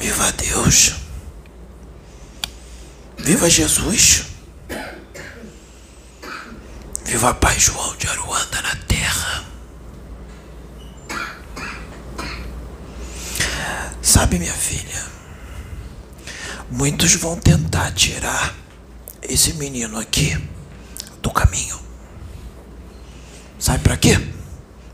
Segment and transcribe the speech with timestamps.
[0.00, 0.94] Viva Deus.
[3.18, 4.24] Viva Jesus.
[7.04, 9.44] Viva Pai João de Aruanda na terra.
[14.00, 15.04] Sabe, minha filha,
[16.70, 18.54] muitos vão tentar tirar
[19.22, 20.34] esse menino aqui
[21.20, 21.78] do caminho.
[23.58, 24.18] Sabe para quê?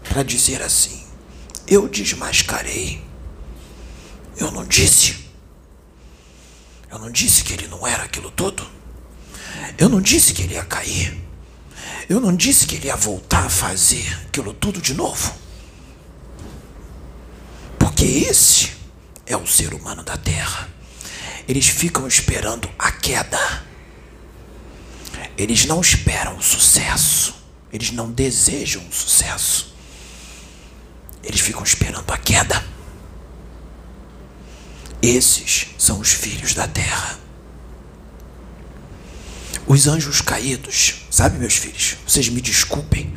[0.08, 1.06] Para dizer assim:
[1.68, 3.05] eu desmascarei.
[4.36, 5.26] Eu não disse.
[6.90, 8.66] Eu não disse que ele não era aquilo tudo.
[9.78, 11.16] Eu não disse que ele ia cair.
[12.08, 15.34] Eu não disse que ele ia voltar a fazer aquilo tudo de novo.
[17.78, 18.72] Porque esse
[19.26, 20.68] é o ser humano da Terra.
[21.48, 23.64] Eles ficam esperando a queda.
[25.36, 27.34] Eles não esperam o sucesso.
[27.72, 29.74] Eles não desejam o sucesso.
[31.22, 32.75] Eles ficam esperando a queda.
[35.02, 37.18] Esses são os filhos da terra.
[39.66, 41.96] Os anjos caídos, sabe, meus filhos?
[42.06, 43.16] Vocês me desculpem,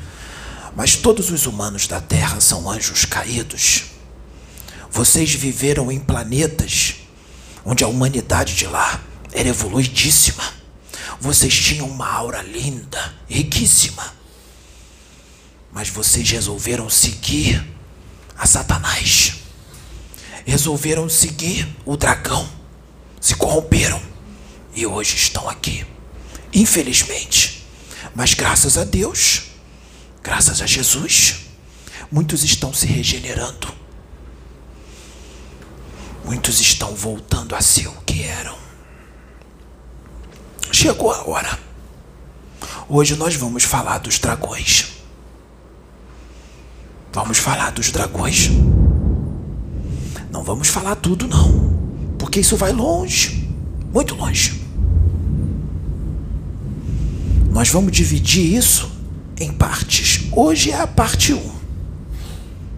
[0.76, 3.86] mas todos os humanos da terra são anjos caídos.
[4.92, 6.96] Vocês viveram em planetas
[7.64, 9.00] onde a humanidade de lá
[9.32, 10.44] era evoluidíssima.
[11.22, 14.14] Vocês tinham uma aura linda, riquíssima.
[15.72, 17.64] Mas vocês resolveram seguir
[18.36, 19.39] a Satanás.
[20.50, 22.50] Resolveram seguir o dragão.
[23.22, 24.02] Se corromperam.
[24.74, 25.86] E hoje estão aqui.
[26.52, 27.68] Infelizmente.
[28.16, 29.44] Mas graças a Deus,
[30.24, 31.42] graças a Jesus,
[32.12, 33.72] muitos estão se regenerando.
[36.26, 38.58] Muitos estão voltando a ser o que eram.
[40.72, 41.60] Chegou a hora.
[42.88, 44.94] Hoje nós vamos falar dos dragões.
[47.14, 48.50] Vamos falar dos dragões.
[50.40, 52.16] Não vamos falar tudo, não.
[52.18, 53.46] Porque isso vai longe
[53.92, 54.66] muito longe.
[57.52, 58.90] Nós vamos dividir isso
[59.38, 60.30] em partes.
[60.32, 61.52] Hoje é a parte 1.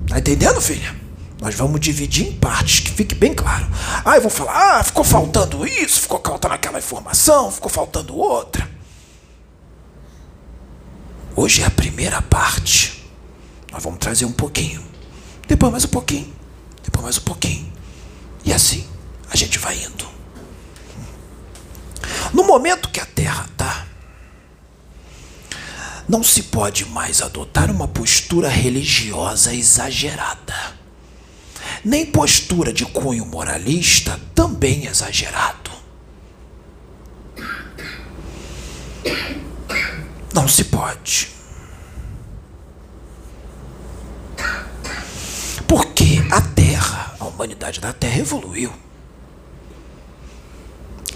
[0.08, 0.96] Tá entendendo, filha?
[1.40, 3.68] Nós vamos dividir em partes, que fique bem claro.
[4.04, 8.68] Ah, eu vou falar, ah, ficou faltando isso, ficou faltando aquela informação, ficou faltando outra.
[11.36, 13.08] Hoje é a primeira parte.
[13.72, 14.82] Nós vamos trazer um pouquinho.
[15.48, 16.41] Depois mais um pouquinho.
[16.84, 17.72] Depois mais um pouquinho.
[18.44, 18.88] E assim
[19.30, 20.10] a gente vai indo.
[22.34, 23.88] No momento que a Terra está,
[26.08, 30.76] não se pode mais adotar uma postura religiosa exagerada,
[31.86, 35.72] nem postura de cunho moralista também exagerado.
[40.34, 41.30] Não se pode.
[45.72, 48.74] Porque a Terra, a humanidade da Terra evoluiu.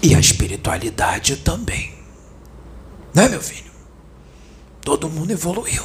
[0.02, 1.94] E a espiritualidade também.
[3.12, 3.70] Né, meu filho?
[4.80, 5.84] Todo mundo evoluiu.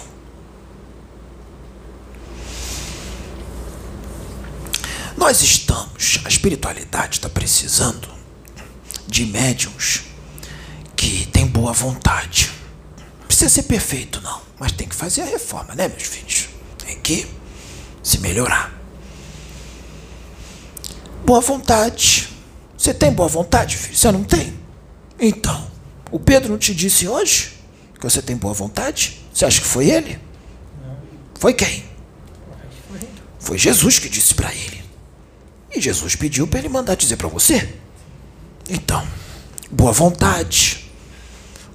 [5.17, 8.07] Nós estamos, a espiritualidade está precisando
[9.05, 10.03] de médiums
[10.95, 12.49] que têm boa vontade.
[13.19, 16.47] Não precisa ser perfeito, não, mas tem que fazer a reforma, né, meus filhos?
[16.77, 17.40] Tem que
[18.03, 18.73] se melhorar.
[21.25, 22.29] Boa vontade.
[22.77, 23.97] Você tem boa vontade, filho?
[23.97, 24.59] Você não tem?
[25.19, 25.69] Então,
[26.11, 27.53] o Pedro não te disse hoje
[27.93, 29.21] que você tem boa vontade?
[29.33, 30.19] Você acha que foi ele?
[31.39, 31.85] Foi quem?
[33.39, 34.83] Foi Jesus que disse para ele.
[35.73, 37.75] E Jesus pediu para ele mandar dizer para você.
[38.69, 39.07] Então,
[39.71, 40.91] boa vontade,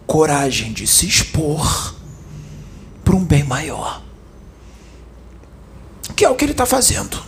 [0.07, 1.95] coragem de se expor
[3.05, 4.03] para um bem maior.
[6.17, 7.23] Que é o que ele está fazendo.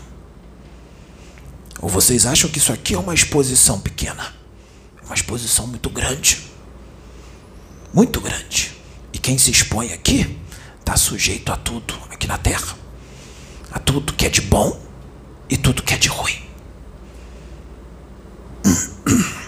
[1.81, 4.35] Ou vocês acham que isso aqui é uma exposição pequena?
[5.01, 6.49] É uma exposição muito grande.
[7.93, 8.73] Muito grande.
[9.13, 10.39] E quem se expõe aqui
[10.81, 12.77] está sujeito a tudo aqui na Terra.
[13.71, 14.81] A tudo que é de bom
[15.49, 16.43] e tudo que é de ruim.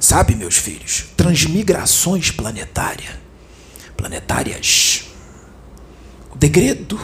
[0.00, 3.14] Sabe, meus filhos, transmigrações planetárias,
[3.96, 5.04] planetárias,
[6.32, 6.98] o degredo,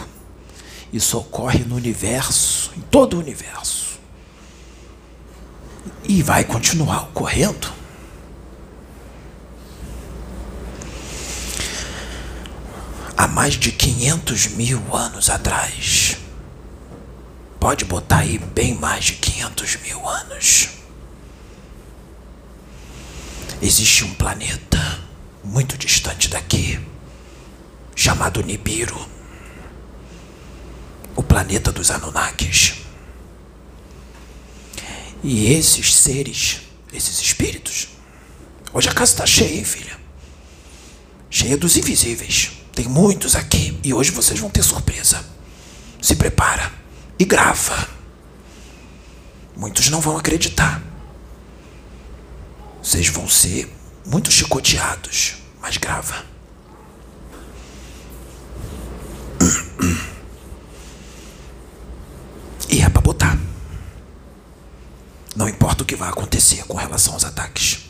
[0.93, 3.99] isso ocorre no universo, em todo o universo.
[6.05, 7.69] E vai continuar ocorrendo.
[13.17, 16.17] Há mais de 500 mil anos atrás.
[17.59, 20.69] Pode botar aí bem mais de 500 mil anos.
[23.61, 25.01] Existe um planeta
[25.43, 26.79] muito distante daqui,
[27.95, 29.16] chamado Nibiru,
[31.17, 32.75] o planeta dos Anunnakis.
[35.23, 36.61] E esses seres,
[36.93, 37.89] esses espíritos,
[38.73, 39.99] hoje a casa está cheia, hein, filha?
[41.31, 42.53] Cheia dos invisíveis.
[42.73, 45.25] Tem muitos aqui e hoje vocês vão ter surpresa.
[46.01, 46.71] Se prepara
[47.19, 47.89] e grava.
[49.57, 50.83] Muitos não vão acreditar.
[52.83, 53.75] Vocês vão ser
[54.05, 56.25] muito chicoteados, mas grava.
[62.69, 63.39] E é para botar.
[65.37, 67.81] Não importa o que vai acontecer com relação aos ataques.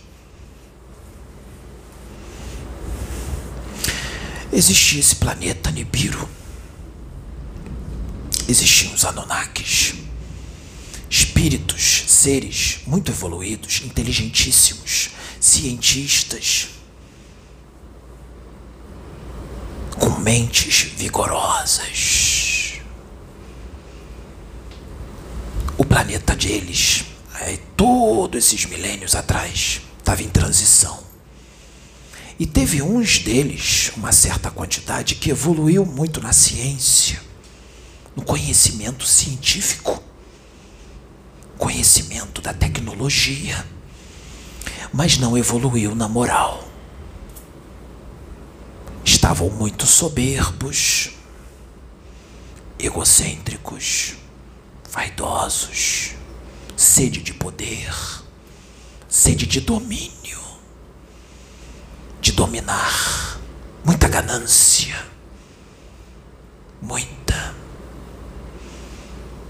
[4.53, 6.29] Existia esse planeta Nibiru.
[8.49, 9.95] Existiam os Anunnakis.
[11.09, 15.11] Espíritos, seres muito evoluídos, inteligentíssimos,
[15.41, 16.71] cientistas,
[19.99, 22.81] com mentes vigorosas.
[25.79, 27.06] O planeta deles,
[27.41, 31.05] é, todos esses milênios atrás, estava em transição.
[32.39, 37.21] E teve uns deles, uma certa quantidade, que evoluiu muito na ciência,
[38.15, 40.03] no conhecimento científico,
[41.57, 43.67] conhecimento da tecnologia,
[44.93, 46.69] mas não evoluiu na moral.
[49.05, 51.11] Estavam muito soberbos,
[52.79, 54.15] egocêntricos,
[54.91, 56.15] vaidosos,
[56.77, 57.95] sede de poder,
[59.09, 60.37] sede de domínio
[62.27, 63.39] de dominar,
[63.85, 64.97] muita ganância,
[66.83, 67.55] muita.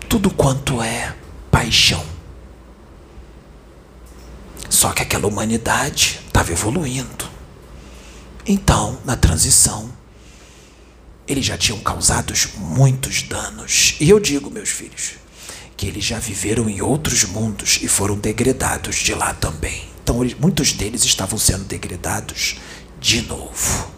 [0.07, 1.17] Tudo quanto é
[1.51, 2.05] paixão.
[4.69, 7.27] Só que aquela humanidade estava evoluindo.
[8.45, 9.91] Então, na transição,
[11.27, 13.97] eles já tinham causado muitos danos.
[13.99, 15.15] E eu digo, meus filhos,
[15.77, 19.85] que eles já viveram em outros mundos e foram degradados de lá também.
[20.03, 22.57] Então, muitos deles estavam sendo degradados
[23.01, 23.91] de novo.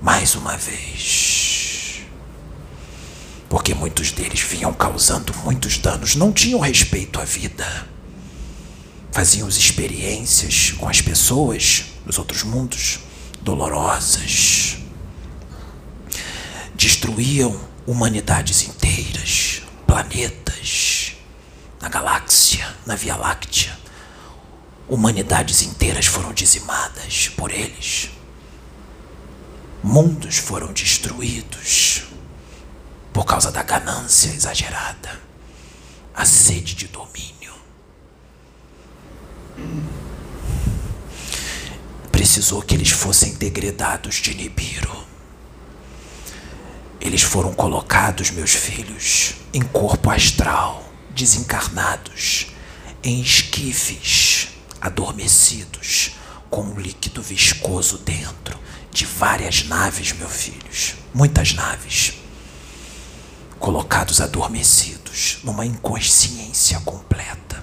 [0.00, 2.02] Mais uma vez.
[3.48, 7.88] Porque muitos deles vinham causando muitos danos, não tinham respeito à vida.
[9.10, 13.00] Faziam experiências com as pessoas nos outros mundos
[13.40, 14.76] dolorosas.
[16.74, 21.16] Destruíam humanidades inteiras, planetas,
[21.80, 23.76] na galáxia, na Via Láctea
[24.88, 28.08] Humanidades inteiras foram dizimadas por eles.
[29.82, 32.04] Mundos foram destruídos
[33.12, 35.20] por causa da ganância exagerada,
[36.14, 37.52] a sede de domínio.
[42.10, 45.07] Precisou que eles fossem degradados de Nibiru.
[47.00, 52.48] Eles foram colocados, meus filhos, em corpo astral, desencarnados,
[53.02, 54.48] em esquifes
[54.80, 56.12] adormecidos,
[56.50, 58.58] com um líquido viscoso dentro
[58.90, 62.14] de várias naves, meus filhos, muitas naves,
[63.58, 67.62] colocados adormecidos numa inconsciência completa.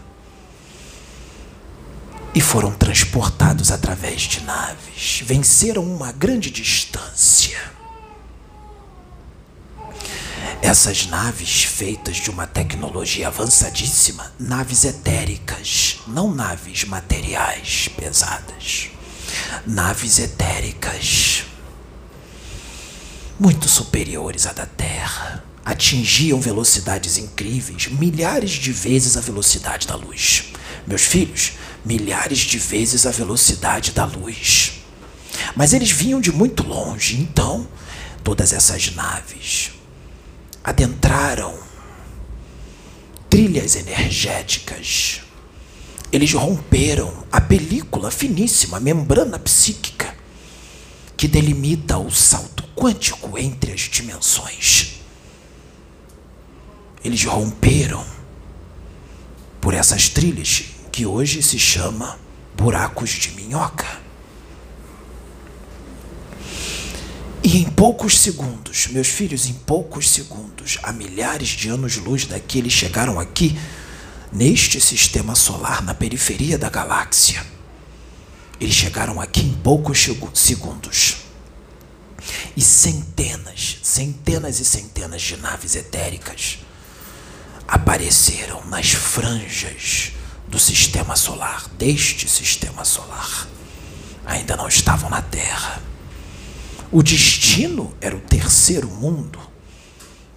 [2.34, 7.60] E foram transportados através de naves, venceram uma grande distância
[10.62, 18.90] essas naves feitas de uma tecnologia avançadíssima, naves etéricas, não naves materiais pesadas,
[19.66, 21.44] naves etéricas,
[23.40, 30.52] muito superiores à da Terra, atingiam velocidades incríveis, milhares de vezes a velocidade da luz.
[30.88, 34.84] Meus filhos, milhares de vezes a velocidade da luz.
[35.56, 37.68] Mas eles vinham de muito longe, então
[38.24, 39.72] todas essas naves
[40.66, 41.54] adentraram
[43.30, 45.22] trilhas energéticas.
[46.12, 50.16] Eles romperam a película finíssima, a membrana psíquica,
[51.16, 55.02] que delimita o salto quântico entre as dimensões.
[57.04, 58.04] Eles romperam
[59.62, 62.18] por essas trilhas que hoje se chama
[62.56, 64.05] buracos de minhoca.
[67.46, 72.74] E em poucos segundos, meus filhos, em poucos segundos, a milhares de anos-luz daqui, eles
[72.74, 73.56] chegaram aqui,
[74.34, 77.46] neste sistema solar, na periferia da galáxia.
[78.60, 81.18] Eles chegaram aqui em poucos segundos.
[82.58, 86.58] E centenas, centenas e centenas de naves etéricas
[87.68, 90.14] apareceram nas franjas
[90.48, 93.48] do sistema solar, deste sistema solar.
[94.26, 95.80] Ainda não estavam na Terra
[96.92, 99.40] o destino era o terceiro mundo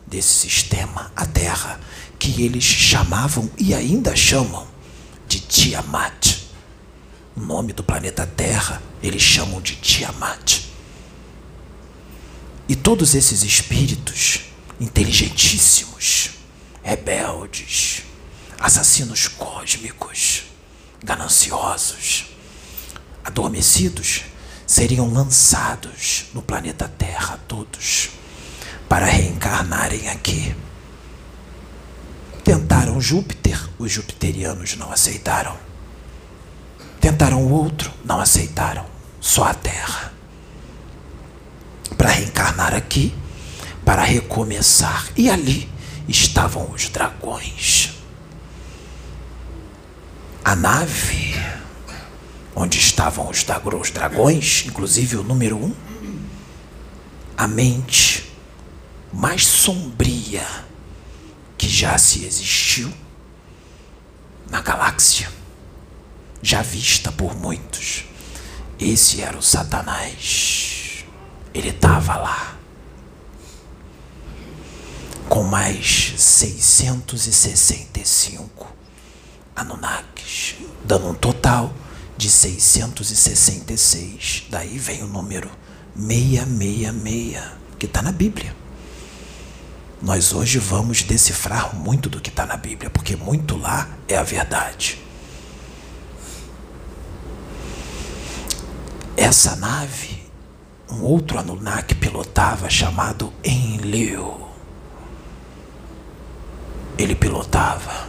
[0.07, 1.81] desse sistema, a Terra,
[2.19, 4.67] que eles chamavam e ainda chamam
[5.29, 6.39] de Tiamat.
[7.37, 10.61] O nome do planeta Terra eles chamam de Tiamat.
[12.69, 14.41] E todos esses espíritos
[14.81, 16.31] inteligentíssimos,
[16.83, 18.03] rebeldes,
[18.59, 20.45] assassinos cósmicos,
[21.03, 22.27] gananciosos,
[23.25, 24.25] adormecidos,
[24.79, 28.11] seriam lançados no planeta Terra todos
[28.89, 30.55] para reencarnarem aqui.
[32.45, 35.57] Tentaram Júpiter, os jupiterianos não aceitaram.
[37.01, 38.87] Tentaram o outro, não aceitaram.
[39.21, 40.13] Só a Terra.
[41.97, 43.13] Para reencarnar aqui,
[43.85, 45.09] para recomeçar.
[45.17, 45.69] E ali
[46.07, 47.95] estavam os dragões.
[50.45, 51.35] A nave
[52.59, 53.45] onde estavam os,
[53.93, 55.73] dragões, inclusive o número um,
[57.37, 58.33] a mente
[59.13, 60.45] mais sombria
[61.57, 62.93] que já se existiu
[64.51, 65.31] na galáxia,
[66.43, 68.07] já vista por muitos.
[68.81, 71.05] Esse era o Satanás.
[71.55, 72.57] Ele estava lá.
[75.29, 78.67] Com mais 665
[79.55, 81.73] Anunnakis, dando um total
[82.19, 84.47] de 666.
[84.51, 85.49] Daí vem o número
[85.97, 87.41] 666,
[87.79, 88.57] que está na Bíblia.
[90.03, 94.25] Nós hoje vamos decifrar muito do que está na Bíblia, porque muito lá é a
[94.25, 94.99] verdade.
[99.17, 100.25] Essa nave,
[100.91, 104.49] um outro Anunnaki pilotava chamado Enlil.
[106.97, 108.09] Ele pilotava.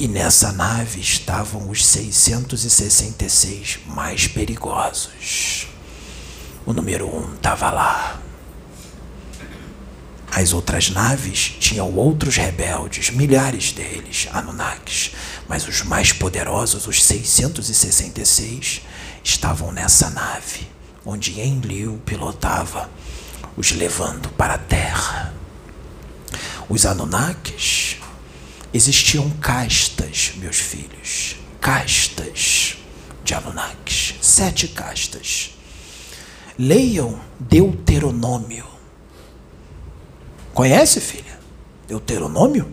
[0.00, 5.66] E nessa nave estavam os 666 mais perigosos.
[6.64, 8.18] O número um estava lá.
[10.32, 15.12] As outras naves tinham outros rebeldes, milhares deles, Anunnakis,
[15.46, 18.80] mas os mais poderosos, os 666,
[19.22, 20.66] estavam nessa nave,
[21.04, 22.88] onde Enlil pilotava,
[23.54, 25.34] os levando para a Terra.
[26.70, 27.99] Os Anunnakis
[28.72, 32.76] existiam castas, meus filhos, castas
[33.24, 35.50] de Anunnakis, sete castas.
[36.58, 38.70] Leiam Deuteronômio
[40.52, 41.38] Conhece, filha?
[41.86, 42.70] Deuteronômio?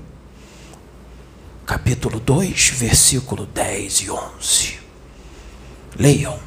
[1.65, 4.79] Capítulo 2, versículo 10 e 11.
[5.97, 6.39] Leiam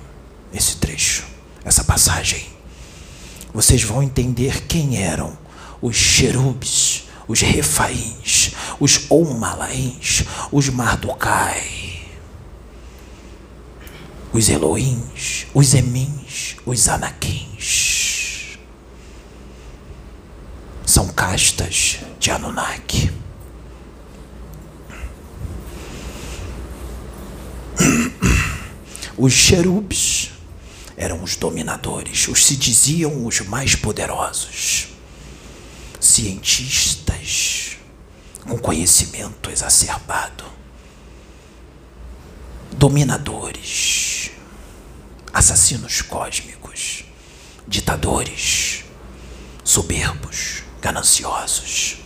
[0.52, 1.24] esse trecho,
[1.64, 2.46] essa passagem.
[3.54, 5.38] Vocês vão entender quem eram
[5.80, 12.02] os cherubes, os refaíns, os omalaíns, os marducai,
[14.32, 18.58] os eloíns, os emins, os anaquins
[20.84, 23.12] são castas de Anunnaki.
[29.16, 30.32] Os cherubes
[30.96, 34.88] eram os dominadores, os se diziam os mais poderosos,
[36.00, 37.76] cientistas
[38.48, 40.44] com conhecimento exacerbado,
[42.72, 44.30] dominadores,
[45.32, 47.04] assassinos cósmicos,
[47.68, 48.84] ditadores,
[49.62, 51.98] soberbos, gananciosos.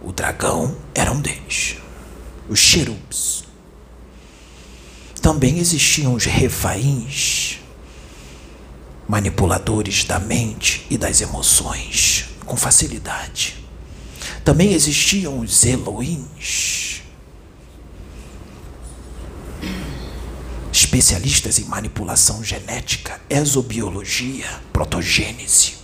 [0.00, 1.76] O dragão era um deles.
[2.48, 3.44] Os cherubes.
[5.22, 7.60] Também existiam os refaíns,
[9.06, 13.64] manipuladores da mente e das emoções com facilidade.
[14.44, 17.00] Também existiam os Elohims,
[20.72, 25.74] especialistas em manipulação genética, exobiologia, protogênese.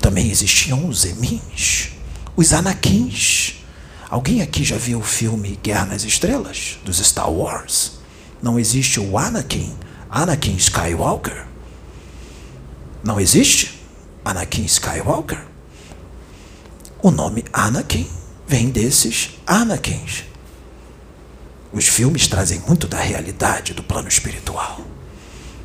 [0.00, 1.90] Também existiam os Emins,
[2.34, 3.62] os Anakins.
[4.10, 7.92] Alguém aqui já viu o filme Guerra nas Estrelas, dos Star Wars?
[8.42, 9.72] Não existe o Anakin,
[10.10, 11.51] Anakin Skywalker?
[13.04, 13.80] Não existe
[14.24, 15.44] Anakin Skywalker?
[17.02, 18.08] O nome Anakin
[18.46, 20.22] vem desses Anakins.
[21.72, 24.80] Os filmes trazem muito da realidade do plano espiritual.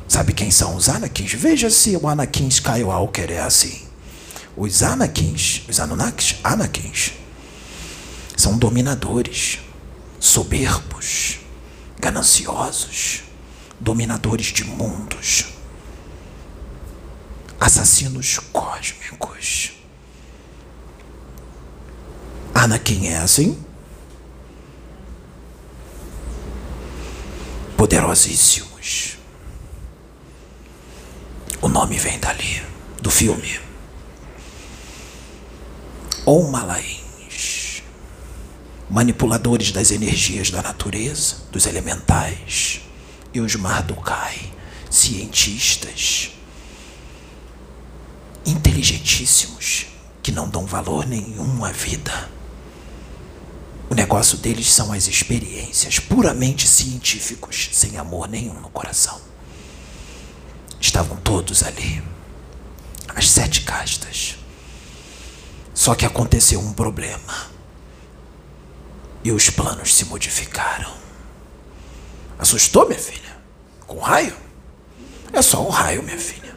[0.08, 1.32] Sabe quem são os Anakins?
[1.34, 3.82] Veja se o Anakin Skywalker é assim.
[4.56, 7.12] Os Anakins, os Anunnakis, Anakins,
[8.36, 9.60] são dominadores,
[10.18, 11.38] soberbos,
[12.00, 13.22] gananciosos,
[13.78, 15.57] dominadores de mundos,
[17.60, 19.72] assassinos cósmicos.
[22.54, 23.62] Anakin é assim?
[27.76, 29.18] Poderosíssimos.
[31.60, 32.62] O nome vem dali,
[33.00, 33.68] do filme.
[36.28, 37.82] ou Malaens,
[38.90, 42.82] manipuladores das energias da natureza, dos elementais,
[43.32, 44.38] e os Mardukai,
[44.90, 46.32] cientistas,
[48.48, 49.86] inteligentíssimos,
[50.22, 52.30] que não dão valor nenhum à vida.
[53.90, 59.20] O negócio deles são as experiências puramente científicos, sem amor nenhum no coração.
[60.80, 62.02] Estavam todos ali,
[63.14, 64.36] as sete castas.
[65.74, 67.48] Só que aconteceu um problema.
[69.24, 70.92] E os planos se modificaram.
[72.38, 73.36] Assustou, minha filha?
[73.86, 74.36] Com raio?
[75.32, 76.47] É só um raio, minha filha.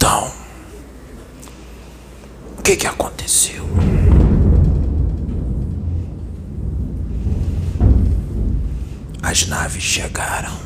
[0.00, 0.32] Então,
[2.58, 3.62] o que que aconteceu?
[9.22, 10.56] As naves chegaram.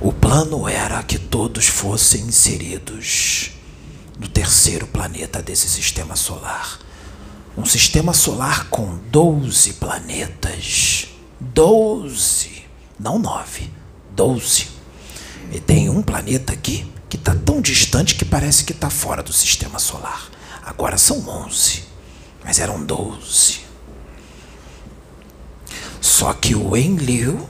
[0.00, 3.50] O plano era que todos fossem inseridos
[4.18, 6.78] no terceiro planeta desse sistema solar.
[7.58, 11.08] Um sistema solar com 12 planetas.
[11.38, 12.64] 12,
[12.98, 13.70] não 9,
[14.12, 14.69] 12.
[15.50, 19.32] E tem um planeta aqui que está tão distante que parece que está fora do
[19.32, 20.30] sistema solar.
[20.64, 21.82] Agora são 11,
[22.44, 23.60] mas eram 12.
[26.00, 27.48] Só que o Enlil,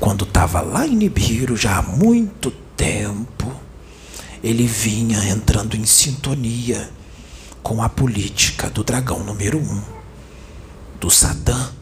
[0.00, 3.54] quando estava lá em Nibiru já há muito tempo,
[4.42, 6.90] ele vinha entrando em sintonia
[7.62, 9.82] com a política do dragão número um,
[11.00, 11.72] do Satã,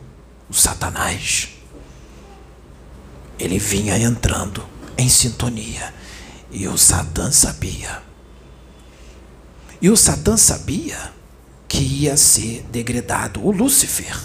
[0.48, 1.50] o Satanás.
[3.38, 4.64] Ele vinha entrando
[4.96, 5.92] em sintonia
[6.50, 8.02] e o Satã sabia.
[9.80, 11.12] E o Satã sabia
[11.68, 14.16] que ia ser degradado, o Lúcifer.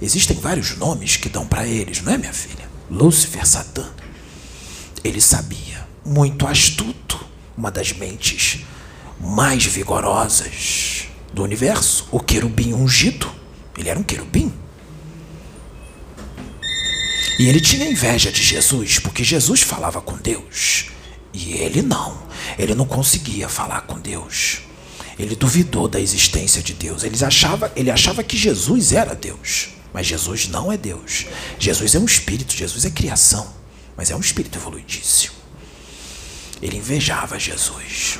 [0.00, 2.68] Existem vários nomes que dão para eles, não é, minha filha?
[2.90, 3.86] Lúcifer, Satã.
[5.02, 7.24] Ele sabia, muito astuto,
[7.56, 8.60] uma das mentes
[9.20, 13.30] mais vigorosas do universo, o querubim ungido.
[13.78, 14.52] Ele era um querubim.
[17.38, 20.90] E ele tinha inveja de Jesus, porque Jesus falava com Deus.
[21.32, 22.16] E ele não.
[22.58, 24.60] Ele não conseguia falar com Deus.
[25.18, 27.02] Ele duvidou da existência de Deus.
[27.02, 29.68] Ele achava, ele achava que Jesus era Deus.
[29.92, 31.26] Mas Jesus não é Deus.
[31.58, 33.52] Jesus é um espírito, Jesus é criação.
[33.96, 35.34] Mas é um espírito evoluidíssimo.
[36.62, 38.18] Ele invejava Jesus.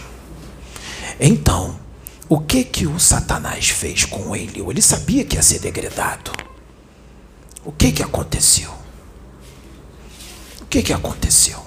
[1.18, 1.78] Então,
[2.28, 4.60] o que que o Satanás fez com ele?
[4.60, 6.32] Ele sabia que ia ser degradado.
[7.64, 8.83] O que que aconteceu?
[10.74, 11.62] Que que aconteceu?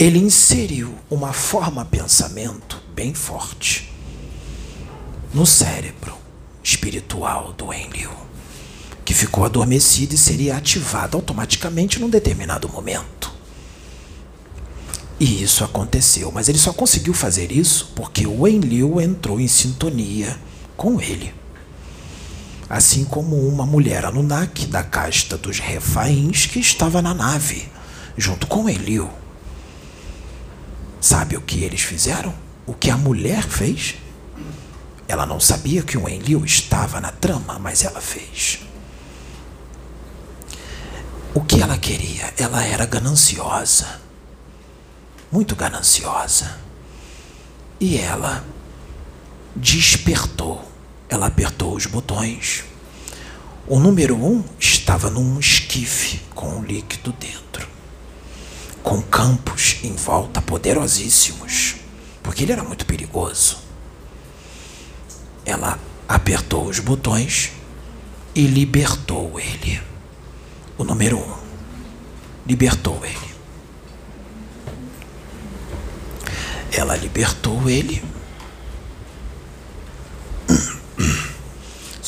[0.00, 3.92] ele inseriu uma forma pensamento bem forte
[5.32, 6.12] no cérebro
[6.60, 8.10] espiritual do Enlil,
[9.04, 13.32] que ficou adormecido e seria ativado automaticamente num determinado momento.
[15.20, 20.36] E isso aconteceu, mas ele só conseguiu fazer isso porque o Enlil entrou em sintonia
[20.76, 21.32] com ele.
[22.70, 27.68] Assim como uma mulher Anunnaki da casta dos Refaíns que estava na nave,
[28.16, 29.10] junto com Enlil.
[31.00, 32.32] Sabe o que eles fizeram?
[32.64, 33.96] O que a mulher fez?
[35.08, 38.60] Ela não sabia que o Enlil estava na trama, mas ela fez.
[41.34, 42.32] O que ela queria?
[42.38, 44.00] Ela era gananciosa.
[45.32, 46.56] Muito gananciosa.
[47.80, 48.44] E ela
[49.56, 50.69] despertou.
[51.10, 52.64] Ela apertou os botões.
[53.66, 57.50] O número um estava num esquife com um líquido dentro
[58.82, 61.76] com campos em volta poderosíssimos,
[62.22, 63.58] porque ele era muito perigoso.
[65.44, 67.52] Ela apertou os botões
[68.34, 69.80] e libertou ele.
[70.78, 71.36] O número um.
[72.46, 73.30] Libertou ele.
[76.72, 78.02] Ela libertou ele.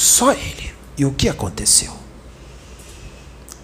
[0.03, 0.75] Só ele.
[0.99, 1.97] E o que aconteceu?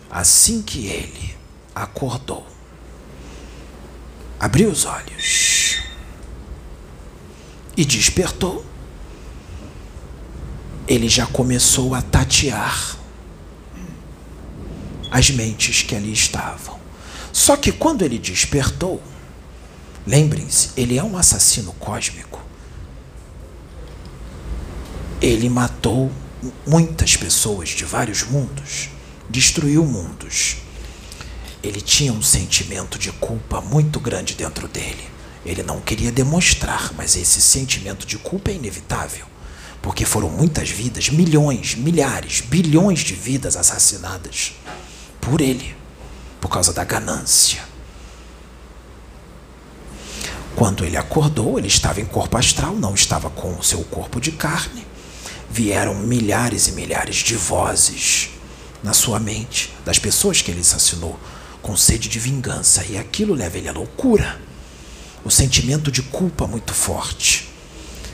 [0.08, 1.36] Assim que ele
[1.74, 2.46] acordou,
[4.38, 5.78] abriu os olhos
[7.76, 8.64] e despertou.
[10.86, 12.96] Ele já começou a tatear
[15.10, 16.78] as mentes que ali estavam.
[17.32, 19.02] Só que quando ele despertou,
[20.06, 22.40] lembrem-se, ele é um assassino cósmico.
[25.20, 26.12] Ele matou
[26.66, 28.90] muitas pessoas de vários mundos,
[29.30, 30.58] destruiu mundos
[31.62, 35.08] ele tinha um sentimento de culpa muito grande dentro dele.
[35.44, 39.26] Ele não queria demonstrar, mas esse sentimento de culpa é inevitável,
[39.82, 44.54] porque foram muitas vidas, milhões, milhares, bilhões de vidas assassinadas
[45.20, 45.74] por ele,
[46.40, 47.66] por causa da ganância.
[50.54, 54.32] Quando ele acordou, ele estava em corpo astral, não estava com o seu corpo de
[54.32, 54.87] carne.
[55.58, 58.30] Vieram milhares e milhares de vozes
[58.80, 61.18] na sua mente das pessoas que ele assassinou
[61.60, 64.40] com sede de vingança, e aquilo leva ele à loucura.
[65.24, 67.48] O sentimento de culpa muito forte.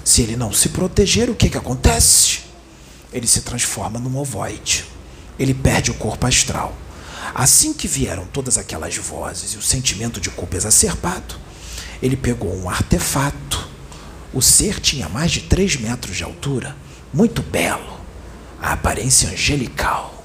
[0.03, 2.45] Se ele não se proteger, o que, que acontece?
[3.13, 4.87] Ele se transforma num ovoide.
[5.39, 6.75] Ele perde o corpo astral.
[7.35, 11.35] Assim que vieram todas aquelas vozes e o sentimento de culpa exacerbado,
[12.01, 13.69] ele pegou um artefato.
[14.33, 16.75] O ser tinha mais de 3 metros de altura,
[17.15, 18.01] muito belo,
[18.61, 20.25] a aparência angelical.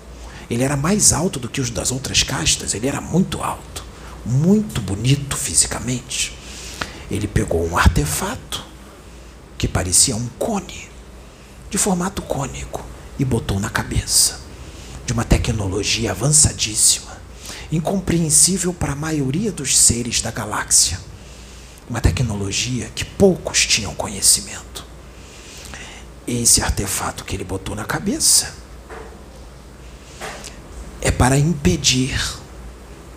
[0.49, 3.86] Ele era mais alto do que os das outras castas, ele era muito alto,
[4.25, 6.36] muito bonito fisicamente.
[7.12, 8.65] Ele pegou um artefato
[9.56, 10.89] que parecia um cone,
[11.69, 12.84] de formato cônico,
[13.19, 14.39] e botou na cabeça,
[15.06, 17.19] de uma tecnologia avançadíssima,
[17.71, 20.99] incompreensível para a maioria dos seres da galáxia.
[21.88, 24.88] Uma tecnologia que poucos tinham conhecimento.
[26.31, 28.53] Esse artefato que ele botou na cabeça
[31.01, 32.15] é para impedir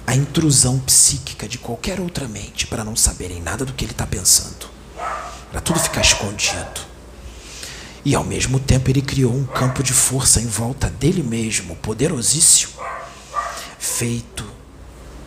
[0.07, 4.07] a intrusão psíquica de qualquer outra mente para não saberem nada do que ele está
[4.07, 4.66] pensando,
[5.51, 6.81] para tudo ficar escondido.
[8.03, 12.81] E ao mesmo tempo ele criou um campo de força em volta dele mesmo, poderosíssimo,
[13.79, 14.46] feito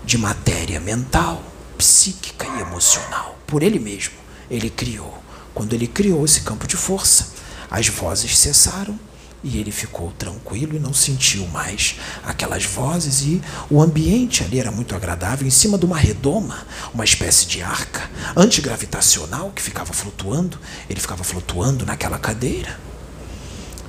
[0.03, 1.39] de matéria mental,
[1.77, 3.37] psíquica e emocional.
[3.45, 4.15] Por ele mesmo,
[4.49, 5.23] ele criou.
[5.53, 7.35] Quando ele criou esse campo de força,
[7.75, 8.97] as vozes cessaram
[9.43, 14.71] e ele ficou tranquilo e não sentiu mais aquelas vozes e o ambiente ali era
[14.71, 20.57] muito agradável, em cima de uma redoma, uma espécie de arca antigravitacional que ficava flutuando,
[20.89, 22.79] ele ficava flutuando naquela cadeira.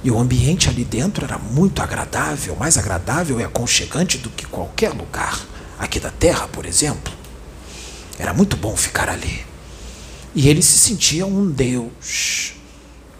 [0.02, 4.90] E o ambiente ali dentro era muito agradável, mais agradável e aconchegante do que qualquer
[4.90, 5.40] lugar
[5.78, 7.12] aqui da Terra, por exemplo.
[8.18, 9.46] Era muito bom ficar ali.
[10.34, 12.56] E ele se sentia um Deus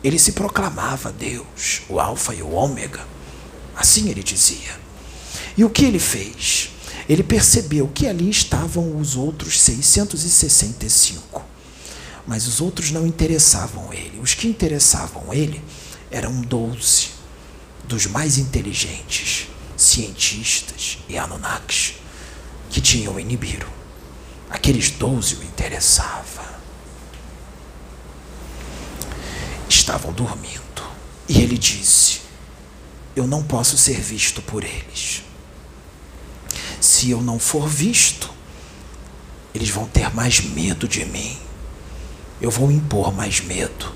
[0.07, 3.05] ele se proclamava Deus, o Alfa e o Ômega.
[3.75, 4.79] Assim ele dizia.
[5.57, 6.71] E o que ele fez?
[7.09, 11.45] Ele percebeu que ali estavam os outros 665.
[12.25, 14.21] Mas os outros não interessavam ele.
[14.21, 15.61] Os que interessavam ele
[16.09, 17.09] eram 12
[17.85, 21.95] dos mais inteligentes cientistas e Anunnakis
[22.71, 23.69] que tinham Nibiru.
[24.49, 26.56] Aqueles 12 o interessavam.
[29.69, 30.83] Estavam dormindo.
[31.29, 32.21] E ele disse:
[33.15, 35.23] Eu não posso ser visto por eles.
[36.81, 38.31] Se eu não for visto,
[39.55, 41.37] eles vão ter mais medo de mim.
[42.41, 43.93] Eu vou impor mais medo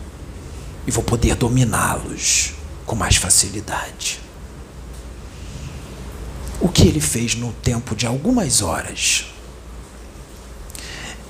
[0.86, 2.52] e vou poder dominá-los
[2.86, 4.20] com mais facilidade.
[6.60, 9.26] O que ele fez no tempo de algumas horas?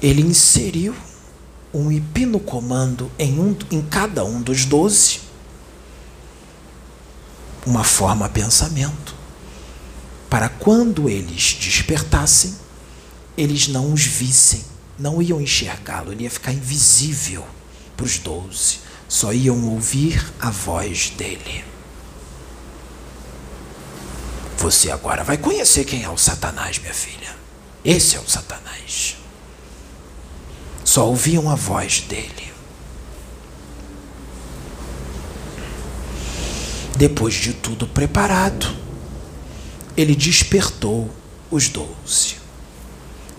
[0.00, 0.94] Ele inseriu
[1.72, 5.20] um hipnocomando em, um, em cada um dos doze,
[7.66, 9.14] uma forma pensamento,
[10.28, 12.54] para quando eles despertassem,
[13.36, 14.64] eles não os vissem,
[14.98, 17.44] não iam enxergá-lo, ele ia ficar invisível
[17.96, 18.78] para os doze,
[19.08, 21.64] só iam ouvir a voz dele.
[24.58, 27.34] Você agora vai conhecer quem é o Satanás, minha filha.
[27.82, 29.16] Esse é o Satanás.
[30.90, 32.52] Só ouviam a voz dele.
[36.96, 38.66] Depois de tudo preparado,
[39.96, 41.08] ele despertou
[41.48, 42.38] os doze.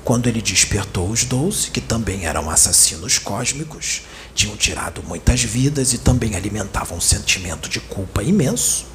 [0.01, 5.97] Quando ele despertou os doze, que também eram assassinos cósmicos, tinham tirado muitas vidas e
[5.97, 8.85] também alimentavam um sentimento de culpa imenso,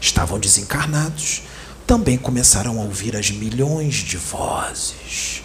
[0.00, 1.42] estavam desencarnados,
[1.86, 5.41] também começaram a ouvir as milhões de vozes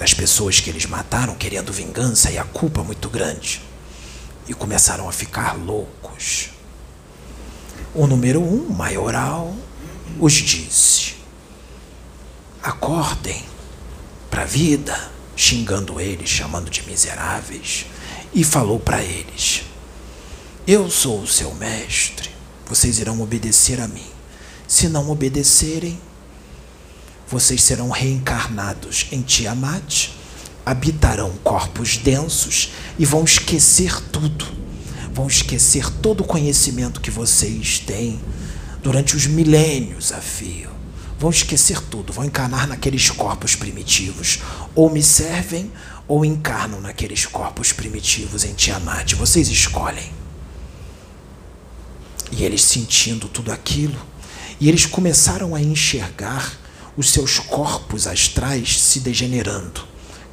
[0.00, 3.60] das pessoas que eles mataram querendo vingança e a culpa muito grande.
[4.48, 6.48] E começaram a ficar loucos.
[7.94, 9.54] O número um, maioral,
[10.18, 11.16] os disse:
[12.62, 13.44] acordem
[14.30, 17.84] para a vida, xingando eles, chamando de miseráveis,
[18.32, 19.64] e falou para eles:
[20.66, 22.30] Eu sou o seu mestre,
[22.66, 24.10] vocês irão obedecer a mim.
[24.66, 26.00] Se não obedecerem,
[27.30, 30.08] vocês serão reencarnados em Tiamat,
[30.66, 34.46] habitarão corpos densos e vão esquecer tudo.
[35.14, 38.20] Vão esquecer todo o conhecimento que vocês têm
[38.82, 40.70] durante os milênios a fio.
[41.18, 44.40] Vão esquecer tudo, vão encarnar naqueles corpos primitivos.
[44.74, 45.70] Ou me servem,
[46.08, 49.14] ou encarnam naqueles corpos primitivos em Tiamat.
[49.14, 50.10] Vocês escolhem.
[52.32, 54.00] E eles sentindo tudo aquilo,
[54.60, 56.58] e eles começaram a enxergar
[57.00, 59.82] os seus corpos astrais se degenerando,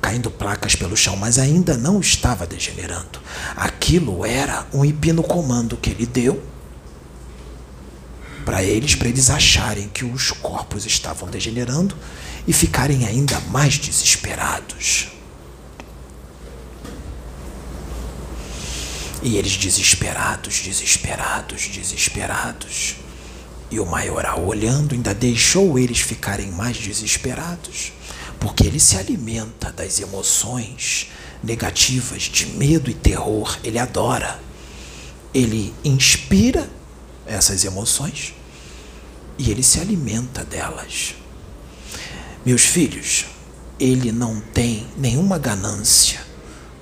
[0.02, 3.22] caindo placas pelo chão, mas ainda não estava degenerando.
[3.56, 6.44] Aquilo era um hipnocomando que ele deu
[8.44, 11.96] para eles, para eles acharem que os corpos estavam degenerando
[12.46, 15.08] e ficarem ainda mais desesperados.
[19.24, 23.07] E eles desesperados, desesperados, desesperados.
[23.70, 27.92] E o maioral, olhando, ainda deixou eles ficarem mais desesperados,
[28.40, 31.12] porque ele se alimenta das emoções
[31.44, 34.40] negativas de medo e terror, ele adora.
[35.34, 36.70] Ele inspira
[37.26, 38.34] essas emoções
[39.38, 41.16] e ele se alimenta delas.
[42.46, 43.26] Meus filhos,
[43.80, 46.20] ele não tem nenhuma ganância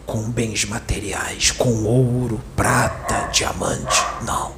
[0.05, 4.03] com bens materiais, com ouro, prata, diamante.
[4.23, 4.53] Não.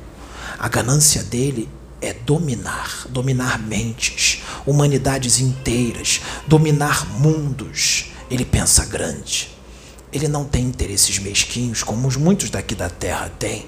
[0.59, 1.69] A ganância dele
[2.01, 8.11] é dominar, dominar mentes, humanidades inteiras, dominar mundos.
[8.29, 9.49] Ele pensa grande.
[10.11, 13.65] Ele não tem interesses mesquinhos como muitos daqui da terra têm,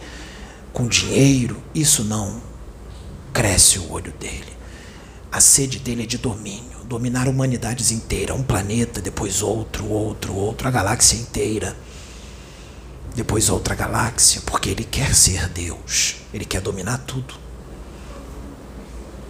[0.71, 1.61] com dinheiro.
[1.73, 2.41] Isso não
[3.33, 4.57] cresce o olho dele.
[5.31, 10.67] A sede dele é de domínio, dominar humanidades inteiras, um planeta, depois outro, outro, outro,
[10.67, 11.75] a galáxia inteira.
[13.15, 17.48] Depois outra galáxia, porque ele quer ser Deus, ele quer dominar tudo.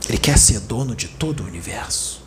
[0.10, 2.24] Ele quer ser dono de todo o universo.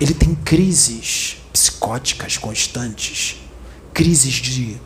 [0.00, 3.36] Ele tem crises psicóticas constantes,
[3.94, 4.76] crises de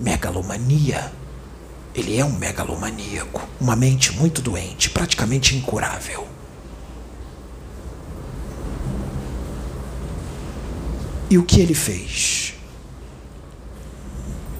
[0.00, 1.12] megalomania.
[1.94, 6.26] Ele é um megalomaníaco, uma mente muito doente, praticamente incurável.
[11.28, 12.54] E o que ele fez?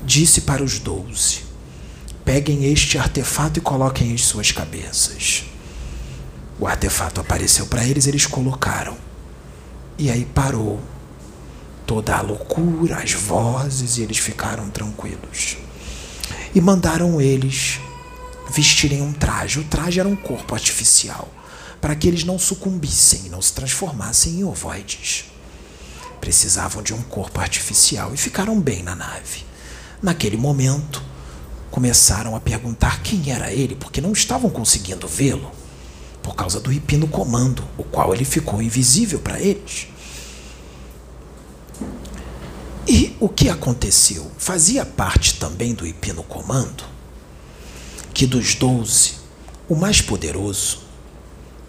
[0.04, 1.44] Disse para os doze:
[2.26, 5.44] Peguem este artefato e coloquem em suas cabeças.
[6.64, 8.96] O artefato apareceu para eles, eles colocaram.
[9.98, 10.80] E aí parou
[11.86, 15.58] toda a loucura, as vozes, e eles ficaram tranquilos.
[16.54, 17.80] E mandaram eles
[18.50, 19.60] vestirem um traje.
[19.60, 21.28] O traje era um corpo artificial,
[21.82, 25.26] para que eles não sucumbissem, não se transformassem em ovoides.
[26.18, 29.44] Precisavam de um corpo artificial e ficaram bem na nave.
[30.00, 31.02] Naquele momento,
[31.70, 35.62] começaram a perguntar quem era ele, porque não estavam conseguindo vê-lo
[36.24, 39.88] por causa do hipno comando, o qual ele ficou invisível para eles.
[42.88, 44.30] E o que aconteceu?
[44.38, 46.94] Fazia parte também do hipno comando
[48.14, 49.14] que dos doze,
[49.68, 50.78] o mais poderoso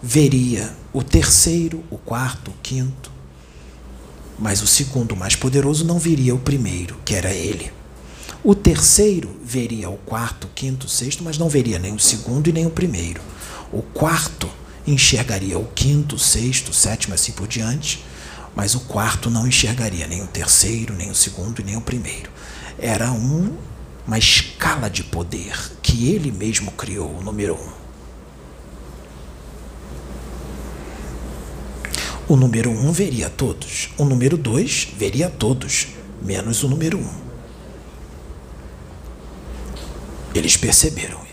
[0.00, 3.10] veria o terceiro, o quarto, o quinto,
[4.38, 7.72] mas o segundo mais poderoso não viria o primeiro, que era ele.
[8.44, 12.48] O terceiro veria o quarto, o quinto, o sexto, mas não veria nem o segundo
[12.48, 13.20] e nem o primeiro.
[13.72, 14.48] O quarto
[14.86, 18.04] enxergaria o quinto, sexto, sétimo, assim por diante,
[18.54, 22.30] mas o quarto não enxergaria nem o terceiro, nem o segundo e nem o primeiro.
[22.78, 23.56] Era um,
[24.06, 27.86] uma escala de poder que ele mesmo criou, o número um.
[32.28, 35.88] O número um veria todos, o número dois veria todos,
[36.22, 37.26] menos o número um.
[40.34, 41.26] Eles perceberam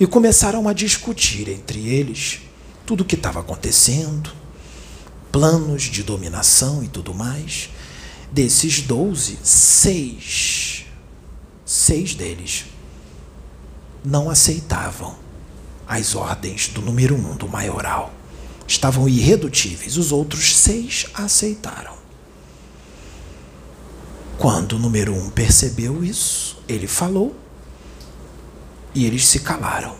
[0.00, 2.40] e começaram a discutir entre eles
[2.86, 4.32] tudo o que estava acontecendo,
[5.30, 7.68] planos de dominação e tudo mais.
[8.32, 10.86] Desses doze, seis,
[11.66, 12.64] seis deles
[14.02, 15.14] não aceitavam
[15.86, 18.10] as ordens do número um, do maioral.
[18.66, 19.98] Estavam irredutíveis.
[19.98, 21.94] Os outros seis aceitaram.
[24.38, 27.36] Quando o número um percebeu isso, ele falou
[28.94, 29.96] e eles se calaram.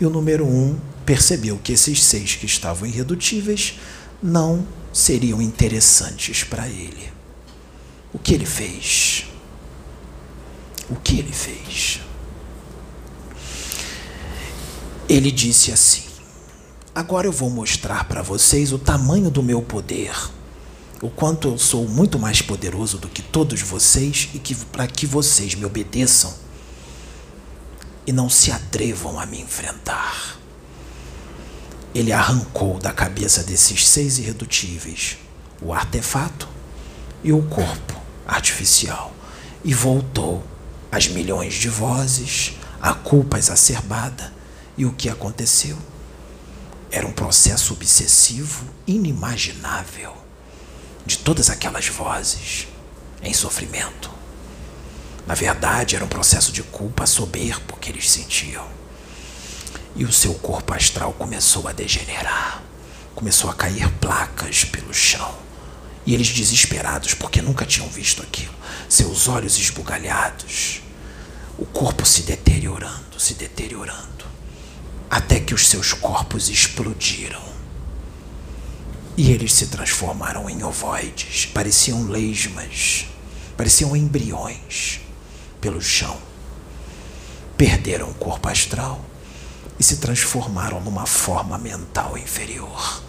[0.00, 3.78] E o número um percebeu que esses seis que estavam irredutíveis
[4.22, 7.12] não seriam interessantes para ele.
[8.12, 9.26] O que ele fez?
[10.88, 12.00] O que ele fez?
[15.08, 16.04] Ele disse assim:
[16.94, 20.12] Agora eu vou mostrar para vocês o tamanho do meu poder,
[21.02, 25.06] o quanto eu sou muito mais poderoso do que todos vocês e que para que
[25.06, 26.43] vocês me obedeçam
[28.06, 30.38] e não se atrevam a me enfrentar.
[31.94, 35.18] Ele arrancou da cabeça desses seis irredutíveis
[35.62, 36.48] o artefato
[37.22, 39.12] e o corpo artificial
[39.64, 40.44] e voltou
[40.92, 44.32] às milhões de vozes, a culpa exacerbada.
[44.76, 45.78] E o que aconteceu?
[46.90, 50.14] Era um processo obsessivo inimaginável
[51.06, 52.68] de todas aquelas vozes
[53.22, 54.10] em sofrimento.
[55.26, 58.66] Na verdade, era um processo de culpa soberbo que eles sentiam.
[59.96, 62.62] E o seu corpo astral começou a degenerar.
[63.14, 65.34] começou a cair placas pelo chão.
[66.04, 68.52] E eles desesperados, porque nunca tinham visto aquilo,
[68.88, 70.82] seus olhos esbugalhados,
[71.56, 74.26] o corpo se deteriorando, se deteriorando,
[75.08, 77.40] até que os seus corpos explodiram.
[79.16, 83.06] E eles se transformaram em ovoides, pareciam lesmas,
[83.56, 85.03] pareciam embriões
[85.64, 86.14] pelo chão.
[87.56, 89.02] Perderam o corpo astral
[89.80, 93.02] e se transformaram numa forma mental inferior,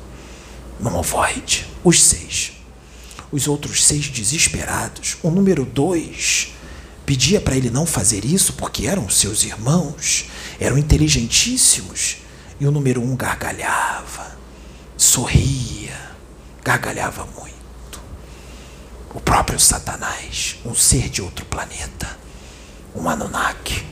[0.79, 2.53] num ovoide, os seis.
[3.29, 6.53] Os outros seis desesperados, o número dois
[7.05, 12.19] pedia para ele não fazer isso porque eram seus irmãos, eram inteligentíssimos,
[12.57, 14.37] e o número um gargalhava,
[14.95, 15.99] sorria,
[16.63, 17.99] gargalhava muito.
[19.13, 22.23] O próprio Satanás, um ser de outro planeta,
[22.95, 23.85] um Anunnaki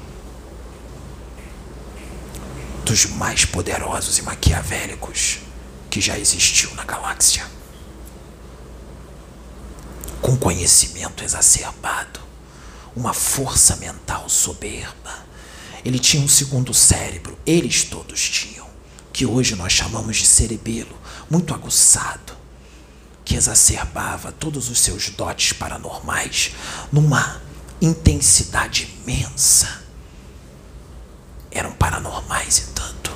[2.86, 5.39] dos mais poderosos e maquiavélicos
[5.89, 7.46] que já existiu na galáxia.
[10.22, 12.20] Com conhecimento exacerbado,
[12.96, 15.24] uma força mental soberba.
[15.84, 18.68] Ele tinha um segundo cérebro, eles todos tinham,
[19.12, 20.98] que hoje nós chamamos de cerebelo,
[21.30, 22.34] muito aguçado,
[23.26, 26.52] que exacerbava todos os seus dotes paranormais
[26.92, 27.42] numa
[27.82, 29.84] intensidade imensa
[31.52, 33.12] eram paranormais e tanto.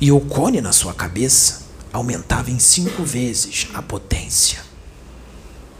[0.00, 4.62] E o cone na sua cabeça aumentava em cinco vezes a potência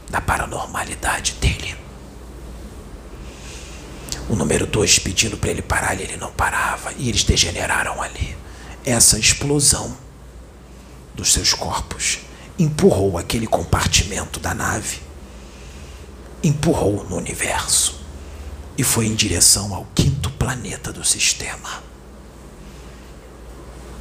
[0.09, 1.75] da paranormalidade dele.
[4.29, 8.35] O número dois pedindo para ele parar e ele não parava, e eles degeneraram ali.
[8.85, 9.97] Essa explosão
[11.15, 12.19] dos seus corpos
[12.59, 15.01] empurrou aquele compartimento da nave,
[16.43, 17.99] empurrou no universo
[18.77, 21.83] e foi em direção ao quinto planeta do sistema.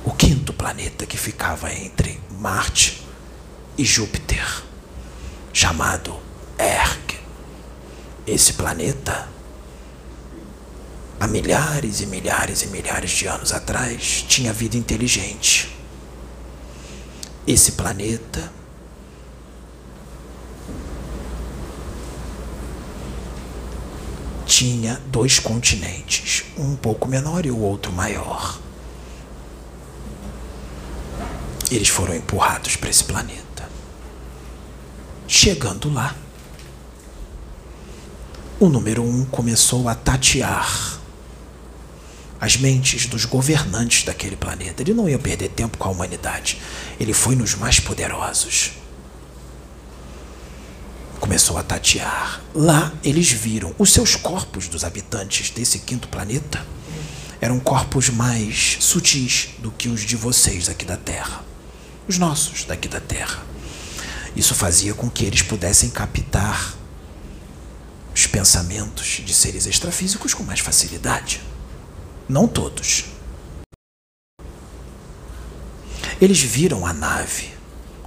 [0.04, 3.02] O quinto planeta que ficava entre Marte
[3.76, 4.62] e Júpiter,
[5.52, 6.16] chamado
[6.58, 7.18] Erg.
[8.26, 9.28] Esse planeta,
[11.18, 15.76] há milhares e milhares e milhares de anos atrás, tinha vida inteligente.
[17.46, 18.52] Esse planeta
[24.46, 28.58] tinha dois continentes, um pouco menor e o outro maior.
[31.70, 33.68] Eles foram empurrados para esse planeta.
[35.26, 36.14] Chegando lá,
[38.60, 41.00] o número um começou a tatear
[42.40, 44.82] as mentes dos governantes daquele planeta.
[44.82, 46.60] Ele não ia perder tempo com a humanidade.
[47.00, 48.72] Ele foi nos mais poderosos
[51.20, 52.40] começou a tatear.
[52.54, 56.64] Lá eles viram os seus corpos dos habitantes desse quinto planeta
[57.40, 61.44] eram corpos mais sutis do que os de vocês aqui da Terra,
[62.08, 63.44] os nossos daqui da Terra.
[64.34, 66.74] Isso fazia com que eles pudessem captar
[68.14, 71.42] os pensamentos de seres extrafísicos com mais facilidade.
[72.28, 73.04] Não todos.
[76.20, 77.55] Eles viram a nave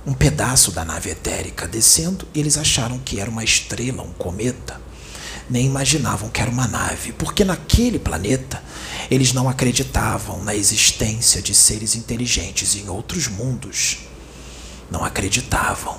[0.10, 4.82] um pedaço da nave etérica descendo eles acharam que era uma estrela, um cometa.
[5.48, 8.62] Nem imaginavam que era uma nave, porque naquele planeta
[9.12, 14.00] eles não acreditavam na existência de seres inteligentes em outros mundos.
[14.90, 15.98] Não acreditavam.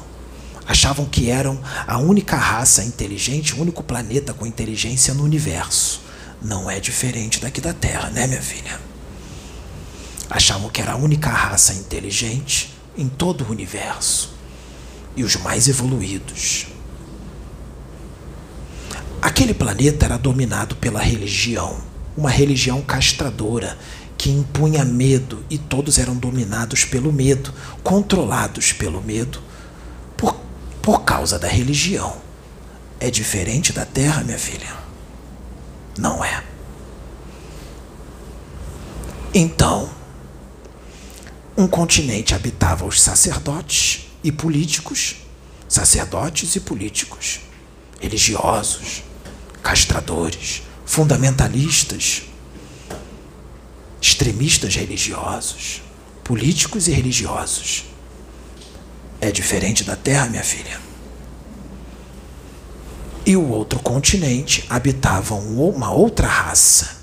[0.67, 6.03] Achavam que eram a única raça inteligente, o único planeta com inteligência no universo.
[6.43, 8.81] Não é diferente daqui da Terra, né, minha filha?
[10.29, 14.35] Achavam que era a única raça inteligente em todo o universo
[15.17, 16.67] e os mais evoluídos.
[19.23, 21.81] Aquele planeta era dominado pela religião,
[22.15, 23.79] uma religião castradora
[24.19, 29.41] que impunha medo e todos eram dominados pelo medo, controlados pelo medo,
[30.15, 30.37] por,
[30.83, 32.15] por causa da religião.
[32.99, 34.75] É diferente da Terra, minha filha?
[35.97, 36.45] Não é.
[39.33, 39.89] Então,
[41.61, 45.17] um continente habitava os sacerdotes e políticos,
[45.69, 47.41] sacerdotes e políticos,
[48.01, 49.03] religiosos,
[49.63, 52.23] castradores, fundamentalistas,
[54.01, 55.83] extremistas religiosos,
[56.25, 57.85] políticos e religiosos.
[59.21, 60.81] É diferente da Terra, minha filha.
[63.27, 67.03] E o outro continente habitava uma outra raça,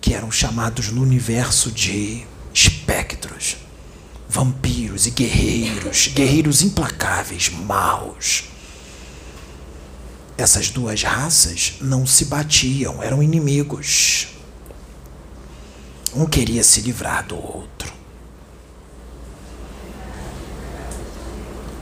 [0.00, 3.56] que eram chamados no universo de espectros,
[4.28, 8.44] vampiros e guerreiros, guerreiros implacáveis, maus.
[10.38, 14.28] Essas duas raças não se batiam, eram inimigos.
[16.14, 17.92] Um queria se livrar do outro.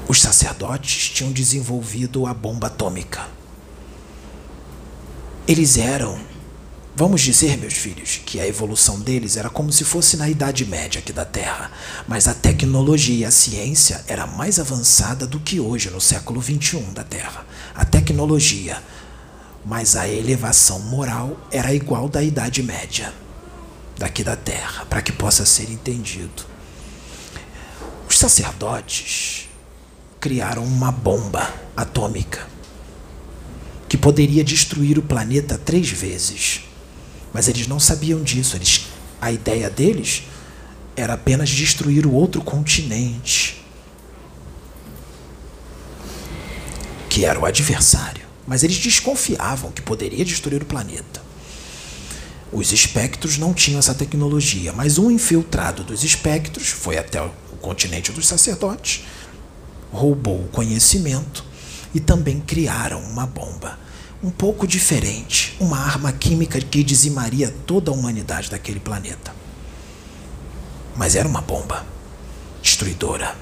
[0.08, 3.28] Os sacerdotes tinham desenvolvido a bomba atômica.
[5.46, 6.31] Eles eram
[6.94, 10.98] vamos dizer, meus filhos, que a evolução deles era como se fosse na Idade Média
[10.98, 11.70] aqui da Terra,
[12.06, 16.92] mas a tecnologia e a ciência era mais avançada do que hoje, no século 21
[16.92, 17.46] da Terra.
[17.74, 18.82] A tecnologia,
[19.64, 23.12] mas a elevação moral era igual da Idade Média
[23.96, 26.44] daqui da Terra, para que possa ser entendido.
[28.08, 29.48] Os sacerdotes
[30.20, 32.46] criaram uma bomba atômica
[33.88, 36.62] que poderia destruir o planeta três vezes.
[37.32, 38.56] Mas eles não sabiam disso.
[38.56, 38.86] Eles,
[39.20, 40.24] a ideia deles
[40.94, 43.64] era apenas destruir o outro continente,
[47.08, 48.22] que era o adversário.
[48.46, 51.22] Mas eles desconfiavam que poderia destruir o planeta.
[52.52, 57.30] Os espectros não tinham essa tecnologia, mas um infiltrado dos espectros foi até o
[57.62, 59.04] continente dos sacerdotes,
[59.90, 61.44] roubou o conhecimento
[61.94, 63.78] e também criaram uma bomba
[64.22, 69.34] um pouco diferente, uma arma química que dizimaria toda a humanidade daquele planeta.
[70.96, 71.84] Mas era uma bomba
[72.62, 73.36] destruidora.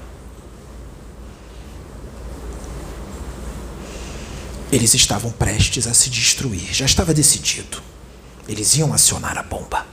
[4.71, 7.81] Eles estavam prestes a se destruir, já estava decidido.
[8.47, 9.85] Eles iam acionar a bomba.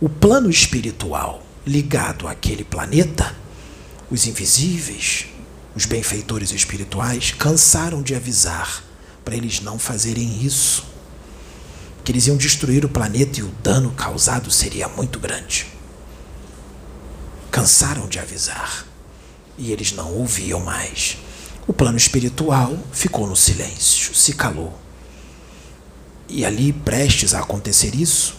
[0.00, 3.36] O plano espiritual ligado àquele planeta,
[4.10, 5.26] os invisíveis,
[5.76, 8.89] os benfeitores espirituais cansaram de avisar
[9.24, 10.84] para eles não fazerem isso.
[12.04, 15.66] Que eles iam destruir o planeta e o dano causado seria muito grande.
[17.50, 18.86] Cansaram de avisar
[19.58, 21.18] e eles não ouviam mais.
[21.66, 24.76] O plano espiritual ficou no silêncio, se calou.
[26.28, 28.34] E ali, prestes a acontecer isso,